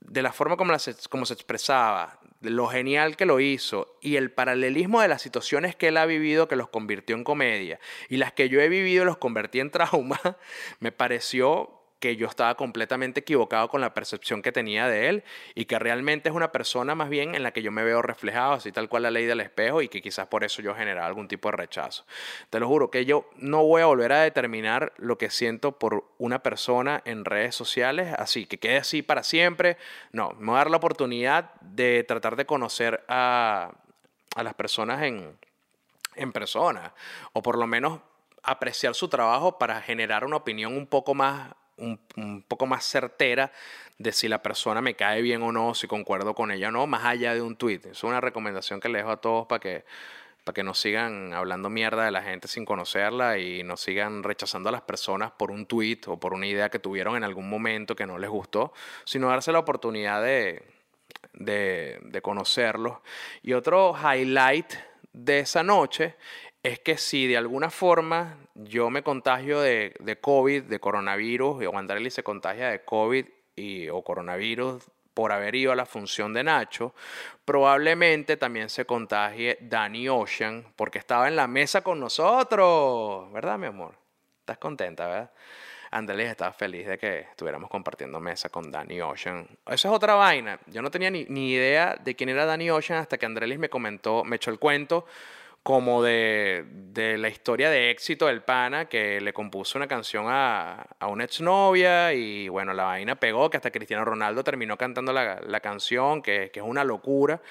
de 0.00 0.22
la 0.22 0.32
forma 0.32 0.56
como, 0.56 0.74
como 1.10 1.26
se 1.26 1.34
expresaba, 1.34 2.20
lo 2.40 2.66
genial 2.68 3.16
que 3.16 3.26
lo 3.26 3.40
hizo 3.40 3.98
y 4.00 4.16
el 4.16 4.30
paralelismo 4.30 5.00
de 5.00 5.08
las 5.08 5.22
situaciones 5.22 5.74
que 5.74 5.88
él 5.88 5.96
ha 5.96 6.06
vivido 6.06 6.48
que 6.48 6.56
los 6.56 6.68
convirtió 6.68 7.16
en 7.16 7.24
comedia 7.24 7.80
y 8.08 8.18
las 8.18 8.32
que 8.32 8.48
yo 8.48 8.60
he 8.60 8.68
vivido 8.68 9.04
los 9.04 9.16
convertí 9.16 9.60
en 9.60 9.70
trauma, 9.70 10.20
me 10.80 10.92
pareció 10.92 11.75
que 11.98 12.16
yo 12.16 12.26
estaba 12.26 12.54
completamente 12.56 13.20
equivocado 13.20 13.68
con 13.68 13.80
la 13.80 13.94
percepción 13.94 14.42
que 14.42 14.52
tenía 14.52 14.88
de 14.88 15.08
él 15.08 15.24
y 15.54 15.64
que 15.64 15.78
realmente 15.78 16.28
es 16.28 16.34
una 16.34 16.52
persona 16.52 16.94
más 16.94 17.08
bien 17.08 17.34
en 17.34 17.42
la 17.42 17.52
que 17.52 17.62
yo 17.62 17.72
me 17.72 17.84
veo 17.84 18.02
reflejado, 18.02 18.52
así 18.52 18.70
tal 18.72 18.88
cual 18.88 19.04
la 19.04 19.10
ley 19.10 19.24
del 19.24 19.40
espejo 19.40 19.80
y 19.82 19.88
que 19.88 20.02
quizás 20.02 20.26
por 20.26 20.44
eso 20.44 20.60
yo 20.60 20.74
generaba 20.74 21.06
algún 21.06 21.28
tipo 21.28 21.50
de 21.50 21.56
rechazo. 21.56 22.04
Te 22.50 22.60
lo 22.60 22.68
juro 22.68 22.90
que 22.90 23.04
yo 23.04 23.28
no 23.36 23.64
voy 23.64 23.82
a 23.82 23.86
volver 23.86 24.12
a 24.12 24.22
determinar 24.22 24.92
lo 24.98 25.16
que 25.16 25.30
siento 25.30 25.72
por 25.72 26.04
una 26.18 26.42
persona 26.42 27.02
en 27.04 27.24
redes 27.24 27.54
sociales, 27.54 28.14
así 28.18 28.46
que 28.46 28.58
quede 28.58 28.76
así 28.76 29.02
para 29.02 29.22
siempre. 29.22 29.78
No, 30.12 30.32
me 30.38 30.46
voy 30.46 30.54
a 30.54 30.58
dar 30.58 30.70
la 30.70 30.76
oportunidad 30.76 31.54
de 31.60 32.04
tratar 32.04 32.36
de 32.36 32.44
conocer 32.44 33.04
a, 33.08 33.72
a 34.34 34.42
las 34.42 34.54
personas 34.54 35.02
en, 35.02 35.36
en 36.14 36.32
persona 36.32 36.92
o 37.32 37.42
por 37.42 37.58
lo 37.58 37.66
menos 37.66 38.00
apreciar 38.42 38.94
su 38.94 39.08
trabajo 39.08 39.58
para 39.58 39.80
generar 39.80 40.24
una 40.24 40.36
opinión 40.36 40.76
un 40.76 40.86
poco 40.86 41.14
más 41.14 41.52
un, 41.78 42.44
poco 42.48 42.66
más 42.66 42.84
certera 42.84 43.52
de 43.98 44.12
si 44.12 44.28
la 44.28 44.42
persona 44.42 44.80
me 44.80 44.94
cae 44.94 45.22
bien 45.22 45.42
o 45.42 45.52
no, 45.52 45.74
si 45.74 45.86
concuerdo 45.86 46.34
con 46.34 46.50
ella 46.50 46.68
o 46.68 46.70
no, 46.70 46.86
más 46.86 47.04
allá 47.04 47.34
de 47.34 47.42
un 47.42 47.56
tweet. 47.56 47.80
Es 47.90 48.04
una 48.04 48.20
recomendación 48.20 48.80
que 48.80 48.88
le 48.88 48.98
dejo 48.98 49.10
a 49.10 49.20
todos 49.20 49.46
para 49.46 49.60
que, 49.60 49.84
para 50.44 50.54
que 50.54 50.62
no 50.62 50.74
sigan 50.74 51.32
hablando 51.32 51.70
mierda 51.70 52.04
de 52.04 52.10
la 52.10 52.22
gente 52.22 52.48
sin 52.48 52.64
conocerla 52.64 53.38
y 53.38 53.62
no 53.62 53.76
sigan 53.76 54.22
rechazando 54.22 54.68
a 54.68 54.72
las 54.72 54.82
personas 54.82 55.32
por 55.32 55.50
un 55.50 55.66
tweet 55.66 56.00
o 56.06 56.18
por 56.18 56.34
una 56.34 56.46
idea 56.46 56.68
que 56.68 56.78
tuvieron 56.78 57.16
en 57.16 57.24
algún 57.24 57.48
momento 57.48 57.96
que 57.96 58.06
no 58.06 58.18
les 58.18 58.30
gustó, 58.30 58.72
sino 59.04 59.28
darse 59.28 59.52
la 59.52 59.58
oportunidad 59.58 60.22
de, 60.22 60.62
de, 61.32 61.98
de 62.02 62.22
conocerlos. 62.22 62.98
Y 63.42 63.54
otro 63.54 63.94
highlight 63.94 64.74
de 65.12 65.40
esa 65.40 65.62
noche 65.62 66.16
es 66.62 66.80
que 66.80 66.98
si 66.98 67.26
de 67.26 67.36
alguna 67.36 67.70
forma 67.70 68.36
yo 68.64 68.90
me 68.90 69.02
contagio 69.02 69.60
de, 69.60 69.94
de 70.00 70.18
COVID, 70.18 70.64
de 70.64 70.80
coronavirus, 70.80 71.64
o 71.66 71.78
Andrelli 71.78 72.10
se 72.10 72.22
contagia 72.22 72.70
de 72.70 72.84
COVID 72.84 73.26
y, 73.54 73.88
o 73.88 74.02
coronavirus 74.02 74.84
por 75.14 75.32
haber 75.32 75.54
ido 75.54 75.72
a 75.72 75.76
la 75.76 75.86
función 75.86 76.34
de 76.34 76.44
Nacho, 76.44 76.94
probablemente 77.46 78.36
también 78.36 78.68
se 78.68 78.84
contagie 78.84 79.56
Danny 79.62 80.10
Ocean, 80.10 80.66
porque 80.76 80.98
estaba 80.98 81.26
en 81.26 81.36
la 81.36 81.46
mesa 81.46 81.80
con 81.80 81.98
nosotros, 81.98 83.32
¿verdad, 83.32 83.56
mi 83.56 83.66
amor? 83.66 83.94
¿Estás 84.40 84.58
contenta, 84.58 85.06
verdad? 85.06 85.30
Andrés 85.90 86.28
estaba 86.30 86.52
feliz 86.52 86.86
de 86.86 86.98
que 86.98 87.20
estuviéramos 87.20 87.70
compartiendo 87.70 88.20
mesa 88.20 88.50
con 88.50 88.70
Danny 88.70 89.00
Ocean. 89.00 89.48
Esa 89.64 89.88
es 89.88 89.94
otra 89.94 90.16
vaina. 90.16 90.60
Yo 90.66 90.82
no 90.82 90.90
tenía 90.90 91.10
ni, 91.10 91.24
ni 91.30 91.52
idea 91.52 91.96
de 91.96 92.14
quién 92.14 92.28
era 92.28 92.44
Danny 92.44 92.68
Ocean 92.68 92.98
hasta 92.98 93.16
que 93.16 93.24
Andrés 93.24 93.58
me 93.58 93.70
comentó, 93.70 94.22
me 94.22 94.36
echó 94.36 94.50
el 94.50 94.58
cuento 94.58 95.06
como 95.66 96.00
de, 96.00 96.64
de, 96.92 97.18
la 97.18 97.28
historia 97.28 97.68
de 97.70 97.90
éxito 97.90 98.26
del 98.26 98.40
pana 98.40 98.84
que 98.84 99.20
le 99.20 99.32
compuso 99.32 99.76
una 99.76 99.88
canción 99.88 100.26
a, 100.28 100.86
a 101.00 101.08
una 101.08 101.24
exnovia 101.24 102.12
y 102.12 102.48
bueno, 102.48 102.72
la 102.72 102.84
vaina 102.84 103.16
pegó 103.16 103.50
que 103.50 103.56
hasta 103.56 103.72
Cristiano 103.72 104.04
Ronaldo 104.04 104.44
terminó 104.44 104.78
cantando 104.78 105.12
la, 105.12 105.40
la 105.44 105.58
canción, 105.58 106.22
que, 106.22 106.52
que, 106.52 106.60
es 106.60 106.64
una 106.64 106.84
locura. 106.84 107.42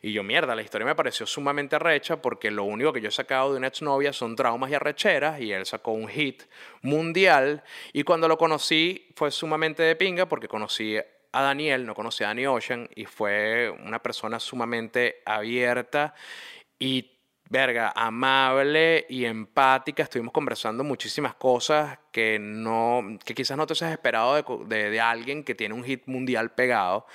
Y 0.00 0.14
yo, 0.14 0.22
mierda, 0.22 0.54
la 0.54 0.62
historia 0.62 0.86
me 0.86 0.94
pareció 0.94 1.26
sumamente 1.26 1.76
arrecha 1.76 2.22
porque 2.22 2.50
lo 2.50 2.64
único 2.64 2.90
que 2.90 3.02
yo 3.02 3.08
he 3.08 3.12
sacado 3.12 3.52
de 3.52 3.58
una 3.58 3.66
exnovia 3.66 4.14
son 4.14 4.34
traumas 4.34 4.70
y 4.70 4.74
arrecheras 4.74 5.38
y 5.38 5.52
él 5.52 5.66
sacó 5.66 5.90
un 5.92 6.08
hit 6.08 6.44
mundial 6.80 7.62
y 7.92 8.02
cuando 8.02 8.28
lo 8.28 8.38
conocí 8.38 9.12
fue 9.14 9.30
sumamente 9.30 9.82
de 9.82 9.94
pinga 9.94 10.26
porque 10.26 10.48
conocí 10.48 10.96
a 10.96 11.42
Daniel, 11.42 11.84
no 11.84 11.94
conocí 11.94 12.24
a 12.24 12.28
Danny 12.28 12.46
Ocean 12.46 12.88
y 12.94 13.04
fue 13.04 13.68
una 13.84 14.02
persona 14.02 14.40
sumamente 14.40 15.20
abierta 15.26 16.14
y 16.78 17.17
verga, 17.48 17.92
amable 17.94 19.06
y 19.08 19.24
empática. 19.24 20.02
Estuvimos 20.02 20.32
conversando 20.32 20.84
muchísimas 20.84 21.34
cosas 21.34 21.98
que, 22.12 22.38
no, 22.38 23.18
que 23.24 23.34
quizás 23.34 23.56
no 23.56 23.66
te 23.66 23.72
has 23.72 23.82
esperado 23.82 24.34
de, 24.66 24.90
de, 24.90 25.00
alguien 25.00 25.44
que 25.44 25.54
tiene 25.54 25.74
un 25.74 25.84
hit 25.84 26.06
mundial 26.06 26.52
pegado. 26.52 27.06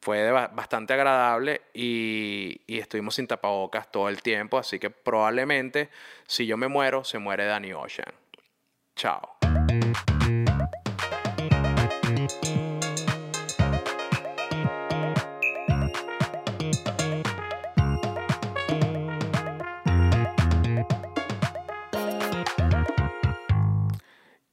fue 0.00 0.30
bastante 0.30 0.94
agradable 0.94 1.62
y, 1.74 2.60
y, 2.66 2.78
estuvimos 2.78 3.14
sin 3.16 3.26
tapabocas 3.26 3.90
todo 3.90 4.08
el 4.08 4.22
tiempo, 4.22 4.58
así 4.58 4.78
que 4.78 4.90
probablemente 4.90 5.90
si 6.26 6.46
yo 6.46 6.56
me 6.56 6.68
muero, 6.68 7.04
se 7.04 7.18
muere 7.18 7.44
Danny 7.46 7.72
Ocean. 7.72 8.12
Chao. 8.94 9.37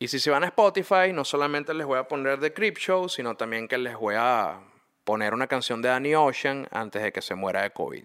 Y 0.05 0.07
si 0.07 0.19
se 0.19 0.29
van 0.29 0.43
a 0.43 0.47
Spotify, 0.49 1.11
no 1.11 1.25
solamente 1.25 1.73
les 1.73 1.87
voy 1.87 1.97
a 1.97 2.07
poner 2.07 2.39
The 2.39 2.53
Crip 2.53 2.77
Show, 2.77 3.09
sino 3.09 3.33
también 3.33 3.67
que 3.67 3.79
les 3.79 3.97
voy 3.97 4.13
a 4.15 4.59
poner 5.03 5.33
una 5.33 5.47
canción 5.47 5.81
de 5.81 5.89
Danny 5.89 6.13
Ocean 6.13 6.67
antes 6.69 7.01
de 7.01 7.11
que 7.11 7.23
se 7.23 7.33
muera 7.33 7.63
de 7.63 7.71
COVID. 7.71 8.03